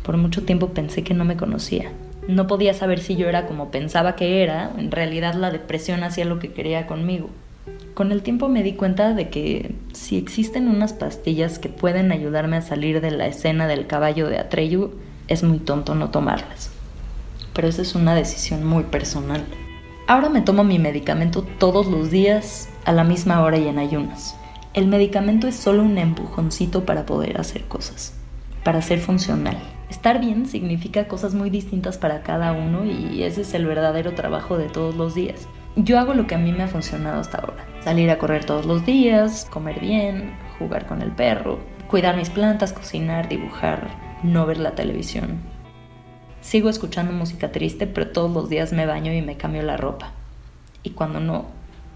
Por 0.04 0.18
mucho 0.18 0.44
tiempo 0.44 0.70
pensé 0.70 1.04
que 1.04 1.14
no 1.14 1.26
me 1.26 1.36
conocía. 1.36 1.92
No 2.28 2.48
podía 2.48 2.74
saber 2.74 3.00
si 3.00 3.16
yo 3.16 3.28
era 3.28 3.48
como 3.48 3.72
pensaba 3.72 4.16
que 4.16 4.44
era, 4.44 4.72
en 4.78 4.92
realidad 4.92 5.34
la 5.34 5.52
depresión 5.52 6.04
hacía 6.04 6.26
lo 6.26 6.40
que 6.40 6.54
quería 6.54 6.88
conmigo. 6.88 7.30
Con 7.94 8.12
el 8.12 8.24
tiempo 8.24 8.48
me 8.50 8.64
di 8.64 8.74
cuenta 8.74 9.14
de 9.14 9.30
que 9.30 9.76
si 9.94 10.18
existen 10.18 10.68
unas 10.68 10.94
pastillas 10.94 11.60
que 11.60 11.70
pueden 11.70 12.12
ayudarme 12.12 12.58
a 12.58 12.62
salir 12.62 13.02
de 13.02 13.12
la 13.12 13.28
escena 13.28 13.68
del 13.68 13.86
caballo 13.86 14.28
de 14.28 14.40
Atreyu, 14.40 14.92
es 15.28 15.44
muy 15.44 15.60
tonto 15.60 15.94
no 15.94 16.10
tomarlas. 16.10 16.72
Pero 17.54 17.68
esa 17.68 17.82
es 17.82 17.94
una 17.94 18.16
decisión 18.16 18.66
muy 18.66 18.84
personal. 18.84 19.44
Ahora 20.08 20.30
me 20.30 20.42
tomo 20.42 20.64
mi 20.64 20.80
medicamento 20.80 21.44
todos 21.60 21.88
los 21.88 22.10
días 22.10 22.70
a 22.86 22.92
la 22.92 23.04
misma 23.04 23.42
hora 23.42 23.58
y 23.58 23.68
en 23.68 23.78
ayunas. 23.78 24.36
El 24.74 24.88
medicamento 24.88 25.48
es 25.48 25.56
solo 25.56 25.84
un 25.84 25.98
empujoncito 25.98 26.86
para 26.86 27.06
poder 27.06 27.40
hacer 27.40 27.66
cosas, 27.66 28.14
para 28.64 28.82
ser 28.82 29.00
funcional. 29.00 29.58
Estar 29.90 30.22
bien 30.22 30.48
significa 30.48 31.08
cosas 31.08 31.34
muy 31.34 31.50
distintas 31.50 31.98
para 31.98 32.24
cada 32.24 32.54
uno 32.54 32.86
y 32.86 33.24
ese 33.24 33.42
es 33.42 33.54
el 33.54 33.66
verdadero 33.66 34.14
trabajo 34.14 34.58
de 34.58 34.70
todos 34.70 34.96
los 34.96 35.14
días. 35.14 35.48
Yo 35.76 36.00
hago 36.00 36.14
lo 36.14 36.28
que 36.28 36.36
a 36.36 36.38
mí 36.38 36.52
me 36.52 36.64
ha 36.64 36.68
funcionado 36.68 37.22
hasta 37.22 37.38
ahora. 37.38 37.66
Salir 37.84 38.10
a 38.10 38.18
correr 38.18 38.46
todos 38.46 38.66
los 38.66 38.86
días, 38.86 39.48
comer 39.50 39.80
bien, 39.80 40.34
jugar 40.60 40.86
con 40.86 41.02
el 41.02 41.12
perro, 41.12 41.60
cuidar 41.88 42.18
mis 42.18 42.30
plantas, 42.30 42.74
cocinar, 42.74 43.30
dibujar, 43.30 43.88
no 44.24 44.46
ver 44.46 44.58
la 44.58 44.76
televisión, 44.76 45.40
Sigo 46.42 46.70
escuchando 46.70 47.14
música 47.14 47.52
triste, 47.52 47.86
pero 47.86 48.10
todos 48.10 48.32
los 48.32 48.50
días 48.50 48.74
me 48.74 48.88
baño 48.88 49.14
y 49.14 49.22
me 49.22 49.38
cambio 49.38 49.62
la 49.62 49.78
ropa. 49.78 50.12
Y 50.82 50.90
cuando 50.90 51.20
no, 51.20 51.46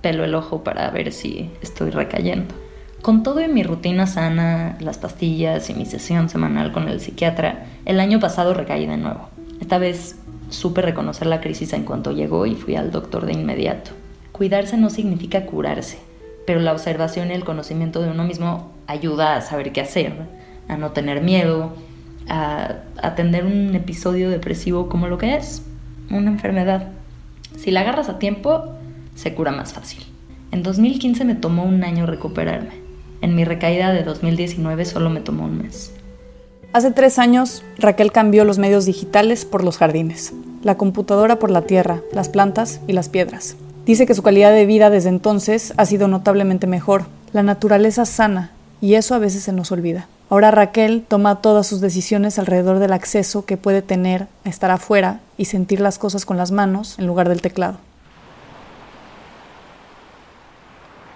pelo 0.02 0.24
el 0.24 0.36
ojo 0.36 0.64
para 0.64 0.90
ver 0.92 1.12
si 1.12 1.50
estoy 1.64 1.90
recayendo. 1.90 2.54
Con 3.02 3.24
todo 3.24 3.42
y 3.42 3.48
mi 3.48 3.64
rutina 3.64 4.06
sana, 4.06 4.78
las 4.80 5.00
pastillas 5.00 5.70
y 5.72 5.74
mi 5.74 5.88
sesión 5.88 6.30
semanal 6.30 6.72
con 6.72 6.88
el 6.88 7.02
psiquiatra, 7.02 7.66
el 7.86 8.00
año 8.00 8.20
pasado 8.20 8.54
recaí 8.54 8.86
de 8.86 8.98
nuevo. 8.98 9.30
Esta 9.60 9.80
vez 9.80 10.20
supe 10.56 10.82
reconocer 10.82 11.28
la 11.28 11.42
crisis 11.42 11.74
en 11.74 11.84
cuanto 11.84 12.12
llegó 12.12 12.46
y 12.46 12.56
fui 12.56 12.76
al 12.76 12.92
doctor 12.92 13.26
de 13.26 13.34
inmediato. 13.34 13.92
Cuidarse 14.32 14.78
no 14.78 14.90
significa 14.90 15.46
curarse, 15.46 16.00
pero 16.46 16.60
la 16.60 16.72
observación 16.72 17.30
y 17.30 17.34
el 17.34 17.46
conocimiento 17.46 18.02
de 18.02 18.10
uno 18.10 18.24
mismo 18.24 18.72
ayuda 18.88 19.36
a 19.36 19.42
saber 19.42 19.72
qué 19.72 19.82
hacer, 19.82 20.14
a 20.68 20.78
no 20.78 20.92
tener 20.92 21.22
miedo, 21.22 21.74
a 22.28 22.78
atender 23.02 23.46
un 23.46 23.76
episodio 23.76 24.30
depresivo 24.30 24.90
como 24.90 25.08
lo 25.08 25.18
que 25.18 25.36
es, 25.36 25.64
una 26.10 26.32
enfermedad. 26.32 26.90
Si 27.58 27.72
la 27.72 27.82
agarras 27.82 28.10
a 28.10 28.20
tiempo, 28.20 28.76
se 29.16 29.34
cura 29.34 29.52
más 29.52 29.74
fácil. 29.74 30.04
En 30.52 30.64
2015 30.64 31.26
me 31.26 31.36
tomó 31.36 31.64
un 31.64 31.84
año 31.84 32.06
recuperarme. 32.06 32.74
En 33.22 33.36
mi 33.36 33.46
recaída 33.46 33.94
de 33.94 34.04
2019 34.04 34.86
solo 34.86 35.10
me 35.10 35.22
tomó 35.22 35.46
un 35.46 35.58
mes. 35.58 35.96
Hace 36.76 36.92
tres 36.92 37.20
años, 37.20 37.64
Raquel 37.78 38.12
cambió 38.12 38.44
los 38.44 38.58
medios 38.58 38.84
digitales 38.84 39.46
por 39.46 39.64
los 39.64 39.78
jardines, 39.78 40.34
la 40.62 40.76
computadora 40.76 41.40
por 41.40 41.50
la 41.50 41.62
tierra, 41.62 42.02
las 42.12 42.28
plantas 42.28 42.82
y 42.86 42.92
las 42.92 43.08
piedras. 43.08 43.56
Dice 43.86 44.06
que 44.06 44.14
su 44.14 44.24
calidad 44.24 44.52
de 44.52 44.66
vida 44.66 44.90
desde 44.90 45.08
entonces 45.08 45.74
ha 45.78 45.86
sido 45.86 46.10
notablemente 46.10 46.68
mejor. 46.68 47.06
La 47.32 47.44
naturaleza 47.44 48.04
sana, 48.04 48.52
y 48.82 48.96
eso 48.96 49.16
a 49.16 49.20
veces 49.20 49.44
se 49.44 49.54
nos 49.54 49.72
olvida. 49.72 50.10
Ahora 50.30 50.52
Raquel 50.52 51.06
toma 51.08 51.40
todas 51.40 51.66
sus 51.66 51.80
decisiones 51.80 52.40
alrededor 52.40 52.80
del 52.80 52.92
acceso 52.92 53.46
que 53.46 53.56
puede 53.56 53.82
tener 53.82 54.28
a 54.44 54.50
estar 54.50 54.70
afuera 54.70 55.22
y 55.38 55.46
sentir 55.46 55.80
las 55.80 55.98
cosas 55.98 56.26
con 56.26 56.36
las 56.36 56.52
manos 56.52 57.00
en 57.00 57.08
lugar 57.08 57.30
del 57.30 57.42
teclado. 57.42 57.78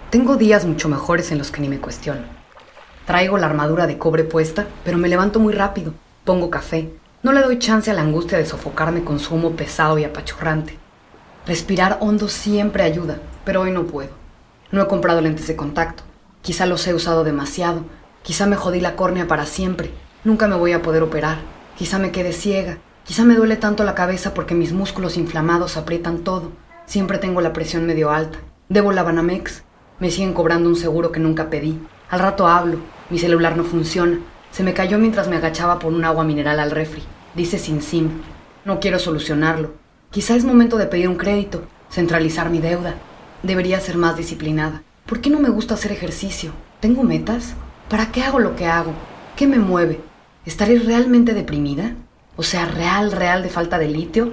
Tengo 0.10 0.38
días 0.38 0.64
mucho 0.64 0.88
mejores 0.88 1.34
en 1.34 1.38
los 1.38 1.52
que 1.52 1.60
ni 1.60 1.68
me 1.68 1.80
cuestiono. 1.80 2.39
Traigo 3.10 3.40
la 3.40 3.48
armadura 3.48 3.88
de 3.88 3.98
cobre 3.98 4.24
puesta, 4.24 4.68
pero 4.86 5.00
me 5.00 5.08
levanto 5.08 5.40
muy 5.40 5.52
rápido. 5.52 5.96
Pongo 6.26 6.52
café. 6.52 6.94
No 7.24 7.34
le 7.34 7.42
doy 7.42 7.58
chance 7.58 7.90
a 7.90 7.96
la 7.96 8.04
angustia 8.04 8.38
de 8.38 8.46
sofocarme 8.46 9.04
con 9.04 9.18
su 9.18 9.34
humo 9.34 9.56
pesado 9.56 9.98
y 9.98 10.04
apachurrante. 10.04 10.78
Respirar 11.48 11.98
hondo 12.02 12.28
siempre 12.28 12.84
ayuda, 12.84 13.18
pero 13.46 13.62
hoy 13.62 13.72
no 13.72 13.88
puedo. 13.88 14.12
No 14.72 14.84
he 14.84 14.88
comprado 14.88 15.22
lentes 15.22 15.48
de 15.48 15.56
contacto. 15.56 16.04
Quizá 16.44 16.68
los 16.68 16.86
he 16.86 16.94
usado 16.94 17.24
demasiado. 17.24 17.82
Quizá 18.22 18.46
me 18.46 18.56
jodí 18.56 18.80
la 18.80 18.96
córnea 18.96 19.28
para 19.28 19.48
siempre. 19.48 19.90
Nunca 20.24 20.48
me 20.48 20.56
voy 20.56 20.74
a 20.74 20.84
poder 20.84 21.02
operar. 21.02 21.40
Quizá 21.80 21.98
me 21.98 22.12
quede 22.12 22.32
ciega. 22.32 22.78
Quizá 23.06 23.26
me 23.26 23.34
duele 23.34 23.56
tanto 23.56 23.84
la 23.86 23.96
cabeza 23.96 24.36
porque 24.36 24.54
mis 24.54 24.72
músculos 24.72 25.18
inflamados 25.18 25.78
aprietan 25.78 26.20
todo. 26.20 26.52
Siempre 26.86 27.18
tengo 27.18 27.42
la 27.42 27.54
presión 27.54 27.88
medio 27.88 28.12
alta. 28.12 28.38
Debo 28.68 28.92
la 28.92 29.02
Banamex. 29.02 29.64
Me 29.98 30.12
siguen 30.12 30.36
cobrando 30.36 30.70
un 30.70 30.76
seguro 30.76 31.12
que 31.12 31.20
nunca 31.20 31.50
pedí. 31.50 31.82
Al 32.12 32.20
rato 32.20 32.48
hablo. 32.48 32.99
Mi 33.10 33.18
celular 33.18 33.58
no 33.58 33.64
funciona. 33.64 34.20
Se 34.52 34.64
me 34.64 34.74
cayó 34.74 35.00
mientras 35.00 35.28
me 35.28 35.36
agachaba 35.36 35.80
por 35.80 35.94
un 35.94 36.06
agua 36.06 36.24
mineral 36.24 36.60
al 36.60 36.72
refri. 36.72 37.04
Dice 37.36 37.58
sin 37.58 37.82
sim. 37.82 38.10
No 38.66 38.80
quiero 38.80 39.00
solucionarlo. 39.00 39.74
Quizá 40.12 40.36
es 40.36 40.44
momento 40.44 40.78
de 40.78 40.88
pedir 40.88 41.08
un 41.08 41.16
crédito, 41.16 41.64
centralizar 41.90 42.50
mi 42.50 42.60
deuda. 42.60 42.96
Debería 43.44 43.80
ser 43.80 43.98
más 43.98 44.18
disciplinada. 44.18 44.84
¿Por 45.06 45.22
qué 45.22 45.30
no 45.30 45.40
me 45.40 45.50
gusta 45.50 45.74
hacer 45.74 45.92
ejercicio? 45.92 46.52
¿Tengo 46.80 47.04
metas? 47.04 47.54
¿Para 47.90 48.12
qué 48.12 48.24
hago 48.24 48.40
lo 48.40 48.56
que 48.56 48.68
hago? 48.68 48.94
¿Qué 49.36 49.48
me 49.48 49.58
mueve? 49.58 50.02
¿Estaré 50.46 50.78
realmente 50.80 51.34
deprimida? 51.34 51.96
O 52.36 52.44
sea, 52.44 52.66
real, 52.66 53.12
real 53.12 53.42
de 53.44 53.50
falta 53.50 53.80
de 53.80 53.88
litio? 53.88 54.32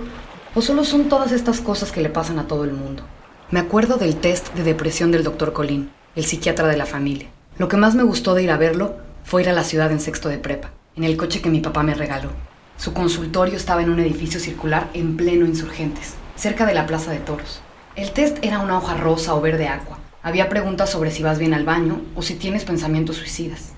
¿O 0.55 0.63
solo 0.63 0.85
son 0.85 1.09
todas 1.09 1.33
estas 1.33 1.61
cosas 1.61 1.93
que 1.93 2.01
le 2.01 2.09
pasan 2.09 2.39
a 2.39 2.47
todo 2.47 2.65
el 2.65 2.73
mundo? 2.73 3.03
Me 3.51 3.61
acuerdo 3.61 3.97
del 3.97 4.17
test 4.17 4.55
de 4.55 4.65
depresión 4.65 5.13
del 5.13 5.25
doctor 5.25 5.53
Colín, 5.53 5.91
el 6.15 6.25
psiquiatra 6.25 6.69
de 6.69 6.77
la 6.77 6.87
familia. 6.87 7.29
Lo 7.59 7.69
que 7.69 7.79
más 7.79 7.95
me 7.95 8.03
gustó 8.03 8.35
de 8.35 8.43
ir 8.43 8.51
a 8.51 8.59
verlo 8.59 8.97
fue 9.25 9.41
ir 9.41 9.49
a 9.49 9.55
la 9.55 9.65
ciudad 9.65 9.91
en 9.91 9.99
sexto 9.99 10.29
de 10.29 10.37
prepa, 10.37 10.73
en 10.95 11.05
el 11.05 11.17
coche 11.17 11.41
que 11.41 11.49
mi 11.49 11.61
papá 11.61 11.83
me 11.83 11.95
regaló. 11.95 12.29
Su 12.77 12.93
consultorio 12.93 13.57
estaba 13.57 13.83
en 13.83 13.89
un 13.89 13.99
edificio 13.99 14.39
circular 14.39 14.91
en 14.93 15.17
pleno 15.17 15.47
Insurgentes, 15.47 16.17
cerca 16.35 16.67
de 16.67 16.75
la 16.75 16.85
Plaza 16.85 17.13
de 17.13 17.19
Toros. 17.19 17.63
El 17.95 18.13
test 18.13 18.37
era 18.45 18.59
una 18.59 18.77
hoja 18.77 18.99
rosa 18.99 19.35
o 19.35 19.41
verde 19.41 19.69
agua. 19.69 19.99
Había 20.23 20.51
preguntas 20.51 20.91
sobre 20.91 21.11
si 21.11 21.23
vas 21.23 21.39
bien 21.39 21.55
al 21.55 21.65
baño 21.65 22.03
o 22.15 22.21
si 22.21 22.35
tienes 22.35 22.65
pensamientos 22.65 23.17
suicidas. 23.17 23.73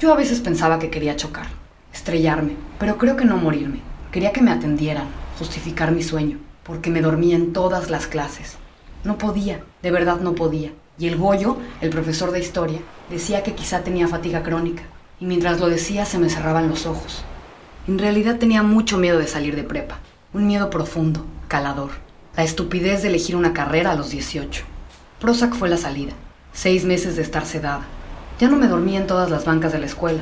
Yo 0.00 0.12
a 0.12 0.16
veces 0.16 0.40
pensaba 0.40 0.80
que 0.80 0.90
quería 0.90 1.14
chocar, 1.14 1.46
estrellarme, 1.92 2.56
pero 2.80 2.98
creo 2.98 3.16
que 3.16 3.26
no 3.26 3.36
morirme. 3.36 3.80
Quería 4.10 4.32
que 4.32 4.42
me 4.42 4.50
atendieran, 4.50 5.06
justificar 5.38 5.92
mi 5.92 6.02
sueño, 6.02 6.38
porque 6.64 6.90
me 6.90 7.00
dormía 7.00 7.36
en 7.36 7.52
todas 7.52 7.90
las 7.90 8.08
clases. 8.08 8.56
No 9.04 9.18
podía, 9.18 9.62
de 9.82 9.92
verdad 9.92 10.18
no 10.18 10.34
podía. 10.34 10.72
Y 11.00 11.08
el 11.08 11.16
Goyo, 11.16 11.56
el 11.80 11.88
profesor 11.88 12.30
de 12.30 12.40
historia, 12.40 12.78
decía 13.08 13.42
que 13.42 13.54
quizá 13.54 13.82
tenía 13.82 14.06
fatiga 14.06 14.42
crónica. 14.42 14.82
Y 15.18 15.24
mientras 15.24 15.58
lo 15.58 15.70
decía 15.70 16.04
se 16.04 16.18
me 16.18 16.28
cerraban 16.28 16.68
los 16.68 16.84
ojos. 16.84 17.24
En 17.88 17.98
realidad 17.98 18.36
tenía 18.36 18.62
mucho 18.62 18.98
miedo 18.98 19.18
de 19.18 19.26
salir 19.26 19.56
de 19.56 19.62
prepa. 19.62 19.98
Un 20.34 20.46
miedo 20.46 20.68
profundo, 20.68 21.24
calador. 21.48 21.92
La 22.36 22.44
estupidez 22.44 23.00
de 23.00 23.08
elegir 23.08 23.34
una 23.34 23.54
carrera 23.54 23.92
a 23.92 23.94
los 23.96 24.10
18. 24.10 24.62
Prozac 25.18 25.54
fue 25.54 25.70
la 25.70 25.78
salida. 25.78 26.12
Seis 26.52 26.84
meses 26.84 27.16
de 27.16 27.22
estar 27.22 27.46
sedada. 27.46 27.86
Ya 28.38 28.48
no 28.48 28.58
me 28.58 28.68
dormía 28.68 29.00
en 29.00 29.06
todas 29.06 29.30
las 29.30 29.46
bancas 29.46 29.72
de 29.72 29.78
la 29.78 29.86
escuela, 29.86 30.20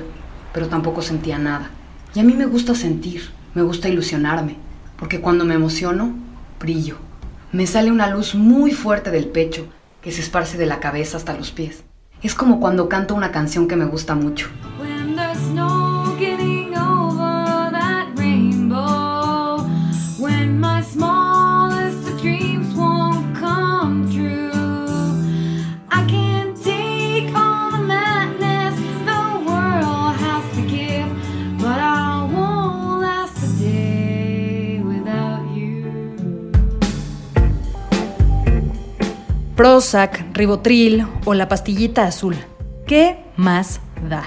pero 0.55 0.69
tampoco 0.69 1.03
sentía 1.03 1.39
nada. 1.39 1.71
Y 2.15 2.21
a 2.21 2.25
mí 2.25 2.35
me 2.35 2.47
gusta 2.47 2.77
sentir, 2.77 3.31
me 3.53 3.63
gusta 3.63 3.89
ilusionarme, 3.89 4.57
porque 4.97 5.21
cuando 5.21 5.45
me 5.45 5.55
emociono, 5.55 6.15
brillo 6.61 7.09
me 7.51 7.67
sale 7.67 7.91
una 7.91 8.11
luz 8.11 8.35
muy 8.35 8.73
fuerte 8.73 9.11
del 9.11 9.29
pecho 9.29 9.69
que 10.09 10.15
se 10.15 10.23
esparce 10.23 10.57
de 10.57 10.65
la 10.65 10.81
cabeza 10.81 11.19
hasta 11.19 11.35
los 11.35 11.51
pies. 11.51 11.85
Es 12.23 12.35
como 12.35 12.61
cuando 12.61 12.89
canto 12.89 13.15
una 13.15 13.31
canción 13.31 13.69
que 13.69 13.77
me 13.77 13.85
gusta 13.85 14.15
mucho. 14.15 14.49
Prozac, 39.59 40.25
Ribotril 40.35 41.05
o 41.25 41.35
la 41.35 41.49
pastillita 41.49 42.05
azul. 42.05 42.37
¿Qué 42.87 43.19
más 43.37 43.81
da? 44.09 44.23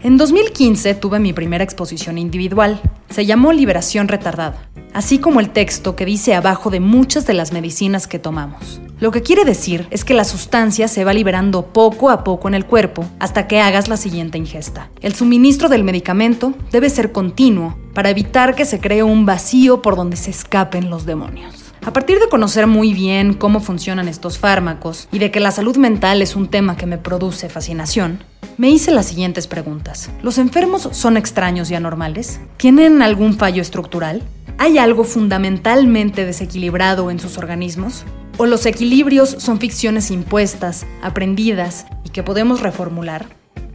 En 0.00 0.16
2015 0.16 0.94
tuve 0.94 1.18
mi 1.18 1.32
primera 1.32 1.64
exposición 1.64 2.18
individual. 2.18 2.80
Se 3.10 3.26
llamó 3.26 3.52
Liberación 3.52 4.06
Retardada, 4.06 4.68
así 4.94 5.18
como 5.18 5.40
el 5.40 5.50
texto 5.50 5.96
que 5.96 6.04
dice 6.04 6.36
abajo 6.36 6.70
de 6.70 6.78
muchas 6.78 7.26
de 7.26 7.34
las 7.34 7.50
medicinas 7.52 8.06
que 8.06 8.20
tomamos. 8.20 8.80
Lo 9.00 9.10
que 9.10 9.22
quiere 9.22 9.44
decir 9.44 9.88
es 9.90 10.04
que 10.04 10.14
la 10.14 10.22
sustancia 10.22 10.86
se 10.86 11.02
va 11.02 11.12
liberando 11.12 11.66
poco 11.72 12.08
a 12.08 12.22
poco 12.22 12.46
en 12.46 12.54
el 12.54 12.64
cuerpo 12.64 13.04
hasta 13.18 13.48
que 13.48 13.58
hagas 13.58 13.88
la 13.88 13.96
siguiente 13.96 14.38
ingesta. 14.38 14.88
El 15.00 15.16
suministro 15.16 15.68
del 15.68 15.82
medicamento 15.82 16.54
debe 16.70 16.90
ser 16.90 17.10
continuo 17.10 17.76
para 17.92 18.10
evitar 18.10 18.54
que 18.54 18.64
se 18.64 18.78
cree 18.78 19.02
un 19.02 19.26
vacío 19.26 19.82
por 19.82 19.96
donde 19.96 20.16
se 20.16 20.30
escapen 20.30 20.90
los 20.90 21.06
demonios. 21.06 21.55
A 21.86 21.92
partir 21.92 22.18
de 22.18 22.28
conocer 22.28 22.66
muy 22.66 22.92
bien 22.92 23.32
cómo 23.32 23.60
funcionan 23.60 24.08
estos 24.08 24.38
fármacos 24.38 25.06
y 25.12 25.20
de 25.20 25.30
que 25.30 25.38
la 25.38 25.52
salud 25.52 25.76
mental 25.76 26.20
es 26.20 26.34
un 26.34 26.48
tema 26.48 26.76
que 26.76 26.84
me 26.84 26.98
produce 26.98 27.48
fascinación, 27.48 28.24
me 28.58 28.68
hice 28.68 28.90
las 28.90 29.06
siguientes 29.06 29.46
preguntas. 29.46 30.10
¿Los 30.20 30.38
enfermos 30.38 30.88
son 30.90 31.16
extraños 31.16 31.70
y 31.70 31.76
anormales? 31.76 32.40
¿Tienen 32.56 33.02
algún 33.02 33.38
fallo 33.38 33.62
estructural? 33.62 34.24
¿Hay 34.58 34.78
algo 34.78 35.04
fundamentalmente 35.04 36.26
desequilibrado 36.26 37.08
en 37.12 37.20
sus 37.20 37.38
organismos? 37.38 38.02
¿O 38.36 38.46
los 38.46 38.66
equilibrios 38.66 39.36
son 39.38 39.60
ficciones 39.60 40.10
impuestas, 40.10 40.86
aprendidas 41.02 41.86
y 42.02 42.08
que 42.08 42.24
podemos 42.24 42.62
reformular? 42.62 43.26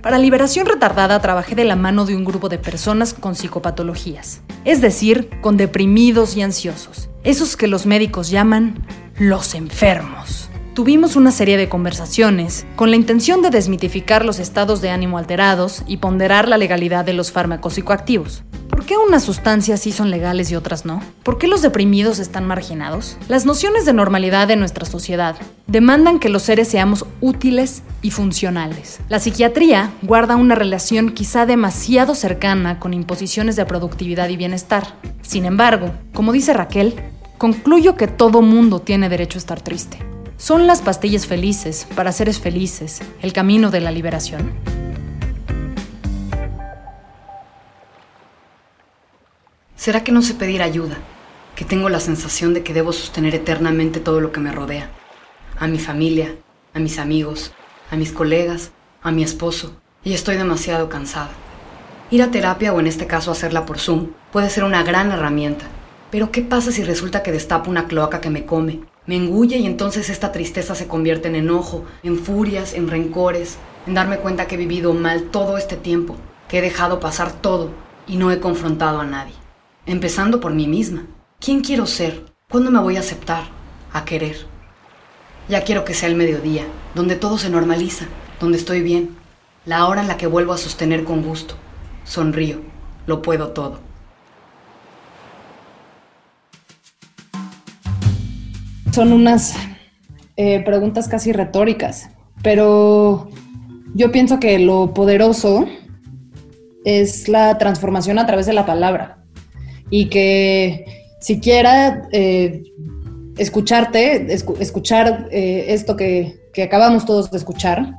Para 0.01 0.17
Liberación 0.17 0.65
Retardada 0.65 1.21
trabajé 1.21 1.55
de 1.55 1.63
la 1.63 1.77
mano 1.77 2.05
de 2.05 2.17
un 2.17 2.25
grupo 2.25 2.49
de 2.49 2.57
personas 2.57 3.13
con 3.13 3.35
psicopatologías, 3.35 4.41
es 4.65 4.81
decir, 4.81 5.29
con 5.39 5.55
deprimidos 5.55 6.35
y 6.35 6.41
ansiosos, 6.41 7.10
esos 7.23 7.57
que 7.57 7.67
los 7.67 7.85
médicos 7.85 8.29
llaman 8.29 8.85
los 9.17 9.55
enfermos. 9.55 10.50
Tuvimos 10.73 11.17
una 11.17 11.31
serie 11.31 11.57
de 11.57 11.67
conversaciones 11.67 12.65
con 12.77 12.91
la 12.91 12.95
intención 12.95 13.41
de 13.41 13.49
desmitificar 13.49 14.23
los 14.23 14.39
estados 14.39 14.79
de 14.79 14.89
ánimo 14.89 15.17
alterados 15.17 15.83
y 15.85 15.97
ponderar 15.97 16.47
la 16.47 16.57
legalidad 16.57 17.03
de 17.03 17.11
los 17.11 17.33
fármacos 17.33 17.73
psicoactivos. 17.73 18.43
¿Por 18.69 18.85
qué 18.85 18.95
unas 18.95 19.21
sustancias 19.25 19.81
sí 19.81 19.91
son 19.91 20.11
legales 20.11 20.49
y 20.49 20.55
otras 20.55 20.85
no? 20.85 21.03
¿Por 21.23 21.37
qué 21.37 21.47
los 21.47 21.61
deprimidos 21.61 22.19
están 22.19 22.47
marginados? 22.47 23.17
Las 23.27 23.45
nociones 23.45 23.83
de 23.83 23.91
normalidad 23.91 24.47
de 24.47 24.55
nuestra 24.55 24.85
sociedad 24.85 25.35
demandan 25.67 26.19
que 26.19 26.29
los 26.29 26.43
seres 26.43 26.69
seamos 26.69 27.05
útiles 27.19 27.83
y 28.01 28.11
funcionales. 28.11 29.01
La 29.09 29.19
psiquiatría 29.19 29.91
guarda 30.01 30.37
una 30.37 30.55
relación 30.55 31.11
quizá 31.11 31.45
demasiado 31.45 32.15
cercana 32.15 32.79
con 32.79 32.93
imposiciones 32.93 33.57
de 33.57 33.65
productividad 33.65 34.29
y 34.29 34.37
bienestar. 34.37 34.95
Sin 35.21 35.43
embargo, 35.43 35.91
como 36.13 36.31
dice 36.31 36.53
Raquel, 36.53 36.95
concluyo 37.37 37.97
que 37.97 38.07
todo 38.07 38.41
mundo 38.41 38.79
tiene 38.79 39.09
derecho 39.09 39.37
a 39.37 39.41
estar 39.41 39.59
triste. 39.59 39.99
¿Son 40.41 40.65
las 40.65 40.81
pastillas 40.81 41.27
felices 41.27 41.85
para 41.95 42.11
seres 42.11 42.39
felices 42.39 43.03
el 43.21 43.31
camino 43.31 43.69
de 43.69 43.79
la 43.79 43.91
liberación? 43.91 44.53
¿Será 49.75 50.03
que 50.03 50.11
no 50.11 50.23
sé 50.23 50.33
pedir 50.33 50.63
ayuda? 50.63 50.97
Que 51.55 51.63
tengo 51.63 51.89
la 51.89 51.99
sensación 51.99 52.55
de 52.55 52.63
que 52.63 52.73
debo 52.73 52.91
sostener 52.91 53.35
eternamente 53.35 53.99
todo 53.99 54.19
lo 54.19 54.31
que 54.31 54.39
me 54.39 54.51
rodea. 54.51 54.89
A 55.59 55.67
mi 55.67 55.77
familia, 55.77 56.35
a 56.73 56.79
mis 56.79 56.97
amigos, 56.97 57.53
a 57.91 57.95
mis 57.95 58.11
colegas, 58.11 58.71
a 59.03 59.11
mi 59.11 59.21
esposo. 59.21 59.75
Y 60.03 60.15
estoy 60.15 60.37
demasiado 60.37 60.89
cansada. 60.89 61.29
Ir 62.09 62.23
a 62.23 62.31
terapia 62.31 62.73
o 62.73 62.79
en 62.79 62.87
este 62.87 63.05
caso 63.05 63.29
hacerla 63.29 63.67
por 63.67 63.77
Zoom 63.77 64.13
puede 64.31 64.49
ser 64.49 64.63
una 64.63 64.81
gran 64.81 65.11
herramienta. 65.11 65.65
Pero 66.09 66.31
¿qué 66.31 66.41
pasa 66.41 66.71
si 66.71 66.83
resulta 66.83 67.21
que 67.21 67.31
destapo 67.31 67.69
una 67.69 67.85
cloaca 67.85 68.21
que 68.21 68.31
me 68.31 68.47
come? 68.47 68.79
Me 69.05 69.15
engulle 69.15 69.57
y 69.57 69.65
entonces 69.65 70.09
esta 70.09 70.31
tristeza 70.31 70.75
se 70.75 70.87
convierte 70.87 71.27
en 71.27 71.35
enojo, 71.35 71.85
en 72.03 72.17
furias, 72.17 72.73
en 72.73 72.87
rencores, 72.87 73.57
en 73.87 73.93
darme 73.93 74.17
cuenta 74.17 74.47
que 74.47 74.55
he 74.55 74.57
vivido 74.59 74.93
mal 74.93 75.25
todo 75.31 75.57
este 75.57 75.75
tiempo, 75.75 76.15
que 76.47 76.59
he 76.59 76.61
dejado 76.61 76.99
pasar 76.99 77.31
todo 77.31 77.71
y 78.07 78.17
no 78.17 78.31
he 78.31 78.39
confrontado 78.39 78.99
a 78.99 79.05
nadie 79.05 79.41
empezando 79.85 80.39
por 80.39 80.53
mí 80.53 80.67
misma. 80.67 81.05
¿Quién 81.39 81.61
quiero 81.61 81.85
ser? 81.85 82.25
¿Cuándo 82.49 82.71
me 82.71 82.79
voy 82.79 82.97
a 82.97 83.01
aceptar? 83.01 83.45
A 83.93 84.05
querer. 84.05 84.45
Ya 85.49 85.63
quiero 85.63 85.83
que 85.85 85.93
sea 85.93 86.07
el 86.07 86.15
mediodía, 86.15 86.65
donde 86.93 87.15
todo 87.15 87.37
se 87.37 87.49
normaliza, 87.49 88.05
donde 88.39 88.57
estoy 88.57 88.81
bien, 88.81 89.17
la 89.65 89.85
hora 89.87 90.01
en 90.01 90.07
la 90.07 90.17
que 90.17 90.27
vuelvo 90.27 90.53
a 90.53 90.57
sostener 90.57 91.03
con 91.03 91.23
gusto. 91.23 91.55
Sonrío, 92.03 92.61
lo 93.07 93.21
puedo 93.21 93.49
todo. 93.49 93.79
Son 98.91 99.13
unas 99.13 99.55
eh, 100.37 100.61
preguntas 100.63 101.07
casi 101.07 101.31
retóricas. 101.31 102.09
pero 102.43 103.29
yo 103.93 104.11
pienso 104.11 104.39
que 104.39 104.57
lo 104.57 104.93
poderoso 104.93 105.65
es 106.85 107.27
la 107.27 107.57
transformación 107.57 108.19
a 108.19 108.25
través 108.25 108.45
de 108.45 108.53
la 108.53 108.65
palabra 108.65 109.17
y 109.89 110.05
que 110.07 110.85
siquiera 111.19 112.07
eh, 112.11 112.63
escucharte, 113.37 114.33
escuchar 114.33 115.27
eh, 115.31 115.65
esto 115.69 115.95
que, 115.95 116.39
acabamos 116.63 117.05
todos 117.05 117.31
de 117.31 117.37
escuchar, 117.37 117.93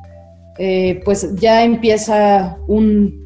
eh, 0.59 1.00
pues 1.05 1.35
ya 1.37 1.64
empieza 1.64 2.57
un, 2.66 3.20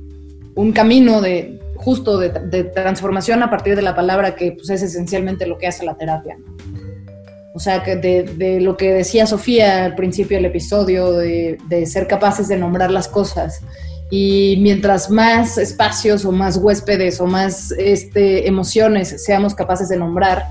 camino 0.74 1.20
de 1.20 1.60
justo 1.76 2.18
de, 2.18 2.64
transformación 2.74 3.42
a 3.42 3.50
partir 3.50 3.76
de 3.76 3.82
la 3.82 3.94
palabra 3.94 4.34
que 4.34 4.52
pues, 4.52 4.70
es 4.70 4.82
esencialmente 4.82 5.46
lo 5.46 5.58
que 5.58 5.66
hace 5.66 5.84
la 5.84 5.96
terapia. 5.96 6.36
O 7.56 7.58
sea, 7.58 7.82
que 7.82 7.96
de, 7.96 8.60
lo 8.60 8.76
que 8.76 8.92
decía 8.92 9.26
Sofía 9.26 9.86
al 9.86 9.94
principio 9.94 10.36
del 10.36 10.44
episodio, 10.44 11.12
de, 11.12 11.86
ser 11.86 12.06
capaces 12.06 12.48
de 12.48 12.58
nombrar 12.58 12.90
las 12.90 13.08
cosas. 13.08 13.62
Y 14.10 14.58
mientras 14.60 15.08
más 15.08 15.56
espacios 15.56 16.26
o 16.26 16.32
más 16.32 16.58
huéspedes 16.58 17.18
o 17.18 17.24
más 17.24 17.72
este, 17.78 18.46
emociones 18.46 19.24
seamos 19.24 19.54
capaces 19.54 19.88
de 19.88 19.96
nombrar, 19.96 20.44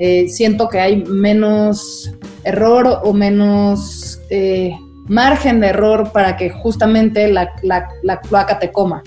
eh, 0.00 0.28
siento 0.28 0.68
que 0.68 0.80
hay 0.80 1.04
menos 1.04 2.12
error 2.42 2.98
o 3.04 3.12
menos 3.12 4.20
eh, 4.28 4.76
margen 5.06 5.60
de 5.60 5.68
error 5.68 6.10
para 6.10 6.36
que 6.36 6.50
justamente 6.50 7.28
la, 7.28 7.52
la, 7.62 8.20
cloaca 8.22 8.58
te 8.58 8.72
coma. 8.72 9.04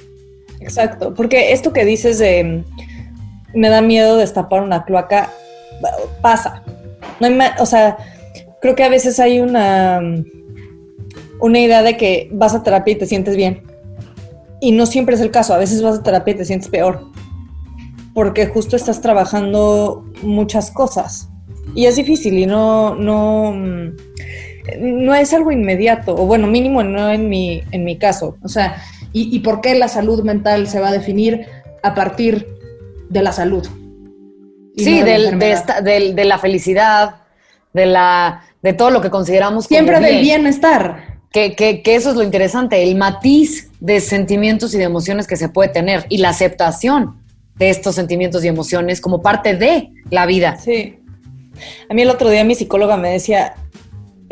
Exacto, 0.62 1.14
porque 1.14 1.52
esto 1.52 1.74
que 1.74 1.84
dices 1.84 2.20
de 2.20 2.64
me 3.54 3.68
da 3.68 3.82
miedo 3.82 4.16
destapar 4.16 4.64
una 4.64 4.86
cloaca, 4.86 5.30
pasa, 6.22 6.64
no 7.20 7.28
hay 7.28 7.40
o 7.60 7.66
sea, 7.66 7.98
creo 8.62 8.76
que 8.76 8.84
a 8.84 8.90
veces 8.90 9.20
hay 9.20 9.40
una, 9.40 10.02
una 11.40 11.60
idea 11.60 11.84
de 11.84 11.98
que 11.98 12.30
vas 12.32 12.56
a 12.56 12.64
terapia 12.64 12.94
y 12.94 12.98
te 12.98 13.06
sientes 13.06 13.36
bien. 13.36 13.64
Y 14.62 14.72
no 14.72 14.86
siempre 14.86 15.16
es 15.16 15.22
el 15.22 15.32
caso. 15.32 15.54
A 15.54 15.58
veces 15.58 15.82
vas 15.82 16.00
a 16.00 16.04
terapia 16.04 16.34
y 16.34 16.38
te 16.38 16.46
sientes 16.46 16.70
peor. 16.70 17.12
Porque 18.14 18.48
justo 18.48 18.78
estás 18.78 19.02
trabajando 19.02 20.06
muchas 20.22 20.72
cosas. 20.72 21.30
Y 21.76 21.88
es 21.88 21.98
difícil 21.98 22.38
y 22.38 22.46
no, 22.46 22.96
no, 22.96 23.54
no 24.80 25.16
es 25.16 25.34
algo 25.34 25.52
inmediato. 25.52 26.16
O 26.16 26.26
bueno, 26.26 26.48
mínimo 26.48 26.84
no 26.84 27.10
en 27.12 27.28
mi, 27.28 27.62
en 27.72 27.84
mi 27.84 27.98
caso. 27.98 28.38
O 28.44 28.48
sea, 28.48 28.78
¿y, 29.12 29.36
¿y 29.36 29.40
por 29.40 29.60
qué 29.60 29.76
la 29.76 29.90
salud 29.90 30.24
mental 30.24 30.68
se 30.68 30.80
va 30.80 30.88
a 30.88 30.94
definir 30.94 31.46
a 31.82 31.94
partir 31.94 32.48
de 33.10 33.22
la 33.22 33.34
salud? 33.34 33.68
Sí, 34.76 35.02
de, 35.02 36.14
de, 36.14 36.26
la 36.26 36.38
felicidad, 36.40 37.16
de, 37.74 37.86
la, 37.86 38.44
de 38.62 38.74
todo 38.74 38.90
lo 38.90 39.02
que 39.02 39.10
consideramos. 39.10 39.66
Siempre 39.66 40.00
del 40.00 40.22
bienestar. 40.22 41.20
Que, 41.32 41.56
que, 41.56 41.82
que, 41.82 41.96
eso 41.96 42.12
es 42.12 42.16
lo 42.16 42.24
interesante, 42.24 42.84
el 42.84 42.96
matiz 42.96 43.70
de 43.80 44.00
sentimientos 44.02 44.76
y 44.76 44.78
de 44.78 44.84
emociones 44.84 45.26
que 45.26 45.36
se 45.36 45.50
puede 45.50 45.70
tener 45.70 46.06
y 46.10 46.20
la 46.20 46.30
aceptación 46.30 47.24
de 47.56 47.70
estos 47.70 47.96
sentimientos 47.96 48.44
y 48.44 48.48
emociones 48.48 49.02
como 49.02 49.22
parte 49.22 49.56
de 49.56 49.90
la 50.10 50.26
vida. 50.26 50.58
Sí. 50.58 51.00
A 51.90 51.94
mí 51.94 52.02
el 52.02 52.10
otro 52.10 52.30
día 52.30 52.44
mi 52.44 52.56
psicóloga 52.56 52.98
me 52.98 53.10
decía, 53.10 53.56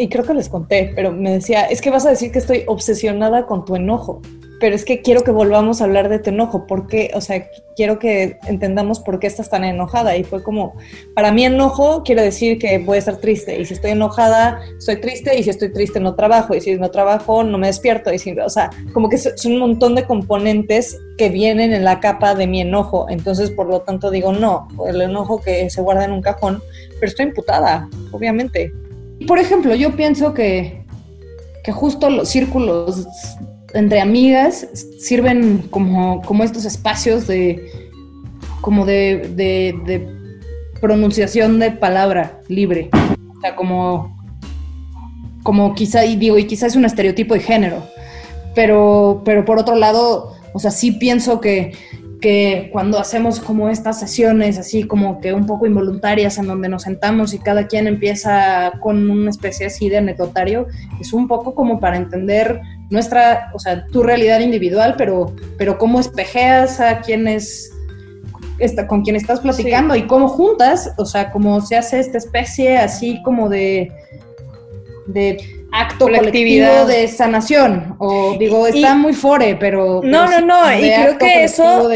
y 0.01 0.09
creo 0.09 0.25
que 0.25 0.33
les 0.33 0.49
conté, 0.49 0.91
pero 0.95 1.11
me 1.11 1.31
decía, 1.31 1.65
es 1.65 1.79
que 1.79 1.91
vas 1.91 2.07
a 2.07 2.09
decir 2.09 2.31
que 2.31 2.39
estoy 2.39 2.63
obsesionada 2.65 3.45
con 3.45 3.65
tu 3.65 3.75
enojo 3.75 4.21
pero 4.61 4.75
es 4.75 4.85
que 4.85 5.01
quiero 5.01 5.23
que 5.23 5.31
volvamos 5.31 5.81
a 5.81 5.85
hablar 5.85 6.07
de 6.07 6.19
tu 6.19 6.29
enojo, 6.29 6.67
porque, 6.67 7.09
o 7.15 7.19
sea, 7.19 7.49
quiero 7.75 7.97
que 7.97 8.37
entendamos 8.45 8.99
por 8.99 9.17
qué 9.19 9.25
estás 9.25 9.49
tan 9.49 9.63
enojada. 9.63 10.15
Y 10.15 10.23
fue 10.23 10.43
como, 10.43 10.75
para 11.15 11.31
mí 11.31 11.43
enojo 11.43 12.03
quiere 12.03 12.21
decir 12.21 12.59
que 12.59 12.77
voy 12.77 12.97
a 12.97 12.99
estar 12.99 13.17
triste, 13.17 13.59
y 13.59 13.65
si 13.65 13.73
estoy 13.73 13.91
enojada, 13.91 14.61
estoy 14.77 15.01
triste, 15.01 15.37
y 15.37 15.41
si 15.41 15.49
estoy 15.49 15.73
triste 15.73 15.99
no 15.99 16.13
trabajo, 16.13 16.53
y 16.53 16.61
si 16.61 16.75
no 16.75 16.91
trabajo 16.91 17.43
no 17.43 17.57
me 17.57 17.67
despierto, 17.67 18.13
y 18.13 18.19
si, 18.19 18.33
o 18.33 18.49
sea, 18.51 18.69
como 18.93 19.09
que 19.09 19.17
son 19.17 19.53
un 19.53 19.59
montón 19.59 19.95
de 19.95 20.05
componentes 20.05 20.95
que 21.17 21.29
vienen 21.29 21.73
en 21.73 21.83
la 21.83 21.99
capa 21.99 22.35
de 22.35 22.45
mi 22.45 22.61
enojo. 22.61 23.07
Entonces, 23.09 23.49
por 23.49 23.65
lo 23.65 23.81
tanto, 23.81 24.11
digo, 24.11 24.31
no, 24.31 24.67
el 24.87 25.01
enojo 25.01 25.41
que 25.41 25.71
se 25.71 25.81
guarda 25.81 26.05
en 26.05 26.11
un 26.11 26.21
cajón, 26.21 26.61
pero 26.99 27.07
estoy 27.07 27.25
imputada, 27.25 27.89
obviamente. 28.11 28.71
Por 29.27 29.39
ejemplo, 29.39 29.75
yo 29.75 29.95
pienso 29.95 30.34
que, 30.34 30.84
que 31.63 31.71
justo 31.71 32.10
los 32.10 32.29
círculos 32.29 33.07
entre 33.73 34.01
amigas 34.01 34.67
sirven 34.99 35.60
como, 35.69 36.21
como 36.21 36.43
estos 36.43 36.65
espacios 36.65 37.27
de 37.27 37.89
como 38.62 38.86
de, 38.86 40.07
pronunciación 40.79 41.60
de 41.60 41.71
palabra 41.71 42.39
libre. 42.47 42.89
O 42.93 43.41
sea, 43.41 43.55
como, 43.55 44.17
como 45.43 45.75
quizá, 45.75 46.05
y 46.05 46.15
digo, 46.15 46.38
y 46.38 46.45
quizá 46.45 46.67
es 46.67 46.75
un 46.75 46.86
estereotipo 46.86 47.34
de 47.34 47.39
género, 47.39 47.84
pero, 48.55 49.21
pero 49.25 49.45
por 49.45 49.60
otro 49.60 49.75
lado, 49.75 50.34
o 50.53 50.60
sea, 50.60 50.71
sí 50.71 50.91
pienso 50.91 51.41
que, 51.41 51.73
que 52.21 52.69
cuando 52.71 52.99
hacemos 52.99 53.39
como 53.39 53.67
estas 53.67 53.99
sesiones 53.99 54.60
así 54.60 54.84
como 54.84 55.19
que 55.19 55.34
un 55.34 55.47
poco 55.47 55.65
involuntarias 55.65 56.38
en 56.38 56.45
donde 56.45 56.69
nos 56.69 56.84
sentamos 56.84 57.34
y 57.34 57.39
cada 57.39 57.67
quien 57.67 57.88
empieza 57.88 58.73
con 58.79 59.10
una 59.10 59.31
especie 59.31 59.65
así 59.65 59.89
de 59.89 59.97
anecdotario, 59.97 60.67
es 60.99 61.12
un 61.12 61.27
poco 61.27 61.55
como 61.55 61.79
para 61.79 61.97
entender 61.97 62.62
nuestra, 62.91 63.49
o 63.53 63.60
sea, 63.60 63.86
tu 63.88 64.03
realidad 64.03 64.39
individual, 64.39 64.95
pero, 64.97 65.36
pero 65.57 65.77
cómo 65.77 65.99
espejeas 65.99 66.79
a 66.79 67.01
quienes 67.01 67.71
está, 68.60 68.86
con 68.86 69.01
quien 69.01 69.15
estás 69.15 69.39
platicando 69.39 69.95
y 69.95 70.03
cómo 70.03 70.27
juntas, 70.27 70.93
o 70.97 71.05
sea, 71.05 71.31
cómo 71.31 71.60
se 71.62 71.75
hace 71.75 71.99
esta 71.99 72.19
especie 72.19 72.77
así 72.77 73.21
como 73.23 73.49
de, 73.49 73.91
de 75.07 75.61
acto 75.71 76.05
colectivo 76.05 76.86
de 76.86 77.07
sanación. 77.07 77.95
O 77.97 78.36
digo, 78.38 78.67
está 78.67 78.95
muy 78.95 79.13
fore, 79.13 79.55
pero. 79.55 80.01
No, 80.03 80.29
no, 80.29 80.41
no. 80.41 80.73
Y 80.73 80.81
creo 80.81 81.17
que 81.17 81.43
eso. 81.43 81.89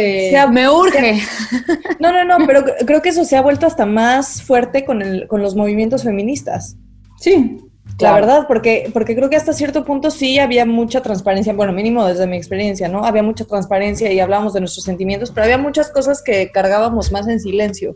me 0.52 0.70
urge. 0.70 1.22
no, 2.00 2.12
no, 2.12 2.24
no, 2.24 2.46
pero 2.46 2.64
creo 2.86 3.02
que 3.02 3.10
eso 3.10 3.26
se 3.26 3.36
ha 3.38 3.42
vuelto 3.42 3.68
hasta 3.68 3.86
más 3.86 4.42
fuerte 4.42 4.86
con, 4.86 5.02
el, 5.02 5.28
con 5.28 5.42
los 5.42 5.56
movimientos 5.56 6.04
feministas. 6.04 6.78
Sí. 7.20 7.58
La 8.00 8.14
verdad, 8.14 8.46
porque, 8.48 8.90
porque 8.92 9.16
creo 9.16 9.30
que 9.30 9.38
hasta 9.38 9.54
cierto 9.54 9.86
punto 9.86 10.12
sí 10.12 10.38
había 10.38 10.66
mucha 10.66 11.02
transparencia, 11.02 11.54
bueno, 11.54 11.72
mínimo 11.72 12.06
desde 12.06 12.28
mi 12.28 12.36
experiencia, 12.36 12.90
¿no? 12.90 13.06
Había 13.06 13.24
mucha 13.24 13.46
transparencia 13.46 14.12
y 14.12 14.20
hablábamos 14.20 14.54
de 14.54 14.60
nuestros 14.60 14.84
sentimientos, 14.84 15.32
pero 15.32 15.46
había 15.46 15.58
muchas 15.58 15.90
cosas 15.92 16.22
que 16.22 16.52
cargábamos 16.52 17.14
más 17.14 17.28
en 17.30 17.40
silencio, 17.40 17.96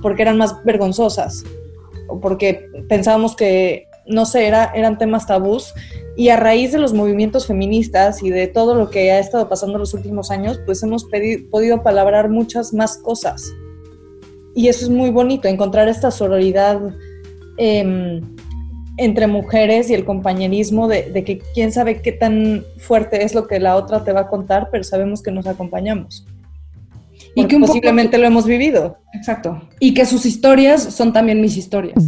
porque 0.00 0.22
eran 0.22 0.38
más 0.38 0.64
vergonzosas, 0.64 1.44
o 2.08 2.18
porque 2.18 2.66
pensábamos 2.88 3.36
que 3.36 3.88
no 4.08 4.26
sé, 4.26 4.46
era, 4.46 4.72
eran 4.74 4.98
temas 4.98 5.26
tabús. 5.26 5.74
Y 6.16 6.30
a 6.30 6.36
raíz 6.36 6.72
de 6.72 6.78
los 6.78 6.94
movimientos 6.94 7.46
feministas 7.46 8.22
y 8.22 8.30
de 8.30 8.46
todo 8.46 8.74
lo 8.74 8.88
que 8.88 9.12
ha 9.12 9.18
estado 9.18 9.48
pasando 9.48 9.74
en 9.74 9.80
los 9.80 9.92
últimos 9.92 10.30
años, 10.30 10.58
pues 10.64 10.82
hemos 10.82 11.06
podido 11.50 11.82
palabrar 11.82 12.30
muchas 12.30 12.72
más 12.72 12.96
cosas. 12.98 13.52
Y 14.54 14.68
eso 14.68 14.86
es 14.86 14.90
muy 14.90 15.10
bonito, 15.10 15.48
encontrar 15.48 15.86
esta 15.88 16.10
sororidad 16.10 16.80
em, 17.58 18.22
entre 18.96 19.26
mujeres 19.26 19.90
y 19.90 19.94
el 19.94 20.06
compañerismo 20.06 20.88
de, 20.88 21.12
que 21.24 21.42
quién 21.52 21.72
sabe 21.72 22.00
qué 22.00 22.12
tan 22.12 22.64
fuerte 22.78 23.22
es 23.22 23.34
lo 23.34 23.46
que 23.46 23.60
la 23.60 23.76
otra 23.76 24.02
te 24.02 24.12
va 24.12 24.20
a 24.20 24.28
contar, 24.28 24.70
pero 24.72 24.82
sabemos 24.82 25.22
que 25.22 25.30
nos 25.30 25.46
acompañamos. 25.46 26.26
Y 27.34 27.44
que 27.44 27.58
posiblemente 27.58 28.16
lo 28.16 28.26
hemos 28.26 28.46
vivido. 28.46 28.96
Exacto. 29.12 29.60
Y 29.78 29.92
que 29.92 30.06
sus 30.06 30.24
historias 30.24 30.82
son 30.82 31.12
también 31.12 31.42
mis 31.42 31.58
historias. 31.58 32.02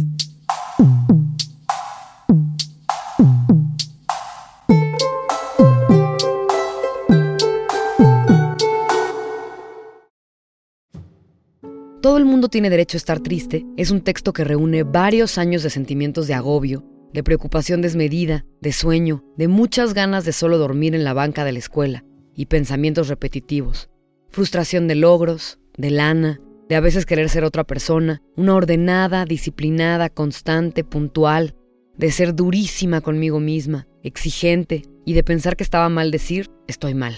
Todo 12.09 12.17
el 12.17 12.25
mundo 12.25 12.49
tiene 12.49 12.71
derecho 12.71 12.95
a 12.95 12.97
estar 12.97 13.19
triste 13.19 13.67
es 13.77 13.91
un 13.91 14.01
texto 14.01 14.33
que 14.33 14.43
reúne 14.43 14.81
varios 14.81 15.37
años 15.37 15.61
de 15.61 15.69
sentimientos 15.69 16.25
de 16.25 16.33
agobio, 16.33 16.83
de 17.13 17.21
preocupación 17.21 17.83
desmedida, 17.83 18.47
de 18.61 18.73
sueño, 18.73 19.23
de 19.37 19.47
muchas 19.47 19.93
ganas 19.93 20.25
de 20.25 20.31
solo 20.31 20.57
dormir 20.57 20.95
en 20.95 21.03
la 21.03 21.13
banca 21.13 21.45
de 21.45 21.51
la 21.51 21.59
escuela 21.59 22.03
y 22.33 22.47
pensamientos 22.47 23.09
repetitivos, 23.09 23.91
frustración 24.27 24.87
de 24.87 24.95
logros, 24.95 25.59
de 25.77 25.91
lana, 25.91 26.41
de 26.67 26.77
a 26.77 26.79
veces 26.79 27.05
querer 27.05 27.29
ser 27.29 27.43
otra 27.43 27.63
persona, 27.63 28.23
una 28.35 28.55
ordenada, 28.55 29.25
disciplinada, 29.25 30.09
constante, 30.09 30.83
puntual, 30.83 31.53
de 31.95 32.11
ser 32.11 32.33
durísima 32.33 33.01
conmigo 33.01 33.39
misma, 33.39 33.87
exigente 34.01 34.81
y 35.05 35.13
de 35.13 35.23
pensar 35.23 35.55
que 35.55 35.63
estaba 35.63 35.89
mal 35.89 36.09
decir 36.09 36.49
estoy 36.67 36.95
mal. 36.95 37.13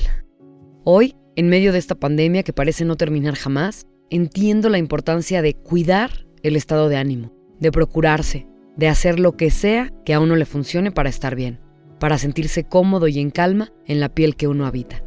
Hoy, 0.83 1.15
en 1.37 1.47
medio 1.47 1.71
de 1.71 1.79
esta 1.79 1.95
pandemia 1.95 2.43
que 2.43 2.51
parece 2.51 2.83
no 2.83 2.97
terminar 2.97 3.35
jamás, 3.35 3.87
entiendo 4.11 4.69
la 4.69 4.77
importancia 4.77 5.41
de 5.41 5.55
cuidar 5.55 6.11
el 6.43 6.55
estado 6.55 6.89
de 6.89 6.97
ánimo, 6.97 7.33
de 7.59 7.71
procurarse, 7.71 8.45
de 8.75 8.89
hacer 8.89 9.19
lo 9.19 9.37
que 9.37 9.49
sea 9.49 9.91
que 10.05 10.13
a 10.13 10.19
uno 10.19 10.35
le 10.35 10.45
funcione 10.45 10.91
para 10.91 11.09
estar 11.09 11.35
bien, 11.35 11.59
para 11.99 12.17
sentirse 12.17 12.65
cómodo 12.65 13.07
y 13.07 13.19
en 13.19 13.31
calma 13.31 13.71
en 13.87 13.99
la 13.99 14.09
piel 14.09 14.35
que 14.35 14.47
uno 14.47 14.67
habita. 14.67 15.01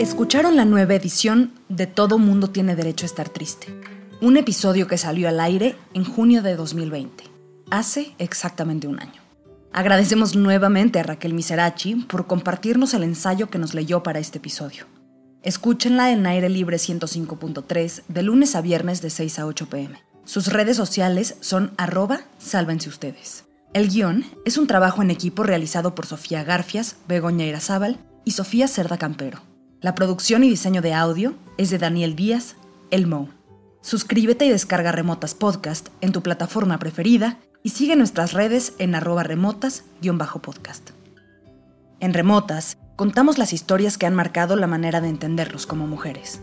Escucharon 0.00 0.56
la 0.56 0.64
nueva 0.64 0.94
edición 0.94 1.52
de 1.68 1.86
Todo 1.86 2.18
Mundo 2.18 2.48
tiene 2.48 2.76
derecho 2.76 3.06
a 3.06 3.08
estar 3.08 3.28
triste 3.30 3.68
Un 4.20 4.36
episodio 4.36 4.86
que 4.86 4.98
salió 4.98 5.28
al 5.28 5.40
aire 5.40 5.76
en 5.94 6.04
junio 6.04 6.42
de 6.42 6.56
2020, 6.56 7.24
hace 7.70 8.14
exactamente 8.18 8.88
un 8.88 9.00
año. 9.00 9.23
Agradecemos 9.74 10.36
nuevamente 10.36 11.00
a 11.00 11.02
Raquel 11.02 11.34
Miserachi 11.34 11.96
por 11.96 12.28
compartirnos 12.28 12.94
el 12.94 13.02
ensayo 13.02 13.50
que 13.50 13.58
nos 13.58 13.74
leyó 13.74 14.04
para 14.04 14.20
este 14.20 14.38
episodio. 14.38 14.86
Escúchenla 15.42 16.12
en 16.12 16.24
Aire 16.26 16.48
Libre 16.48 16.76
105.3 16.76 18.02
de 18.06 18.22
lunes 18.22 18.54
a 18.54 18.60
viernes 18.60 19.02
de 19.02 19.10
6 19.10 19.40
a 19.40 19.46
8 19.46 19.68
pm. 19.68 19.98
Sus 20.24 20.46
redes 20.46 20.76
sociales 20.76 21.38
son 21.40 21.72
arroba 21.76 22.20
sálvense 22.38 22.88
ustedes. 22.88 23.46
El 23.72 23.88
guion 23.88 24.24
es 24.44 24.58
un 24.58 24.68
trabajo 24.68 25.02
en 25.02 25.10
equipo 25.10 25.42
realizado 25.42 25.96
por 25.96 26.06
Sofía 26.06 26.44
Garfias, 26.44 26.94
Begoña 27.08 27.44
Irazábal 27.44 27.98
y 28.24 28.30
Sofía 28.30 28.68
Cerda 28.68 28.96
Campero. 28.96 29.42
La 29.80 29.96
producción 29.96 30.44
y 30.44 30.50
diseño 30.50 30.82
de 30.82 30.94
audio 30.94 31.34
es 31.58 31.70
de 31.70 31.78
Daniel 31.78 32.14
Díaz, 32.14 32.54
El 32.92 33.08
Mo. 33.08 33.28
Suscríbete 33.80 34.46
y 34.46 34.50
descarga 34.50 34.92
Remotas 34.92 35.34
Podcast 35.34 35.88
en 36.00 36.12
tu 36.12 36.22
plataforma 36.22 36.78
preferida 36.78 37.40
y 37.64 37.70
sigue 37.70 37.96
nuestras 37.96 38.34
redes 38.34 38.74
en 38.78 38.94
arroba 38.94 39.24
remotas-podcast. 39.24 40.90
En 41.98 42.12
Remotas, 42.12 42.76
contamos 42.94 43.38
las 43.38 43.54
historias 43.54 43.96
que 43.96 44.04
han 44.04 44.14
marcado 44.14 44.54
la 44.54 44.66
manera 44.66 45.00
de 45.00 45.08
entenderlos 45.08 45.66
como 45.66 45.86
mujeres. 45.86 46.42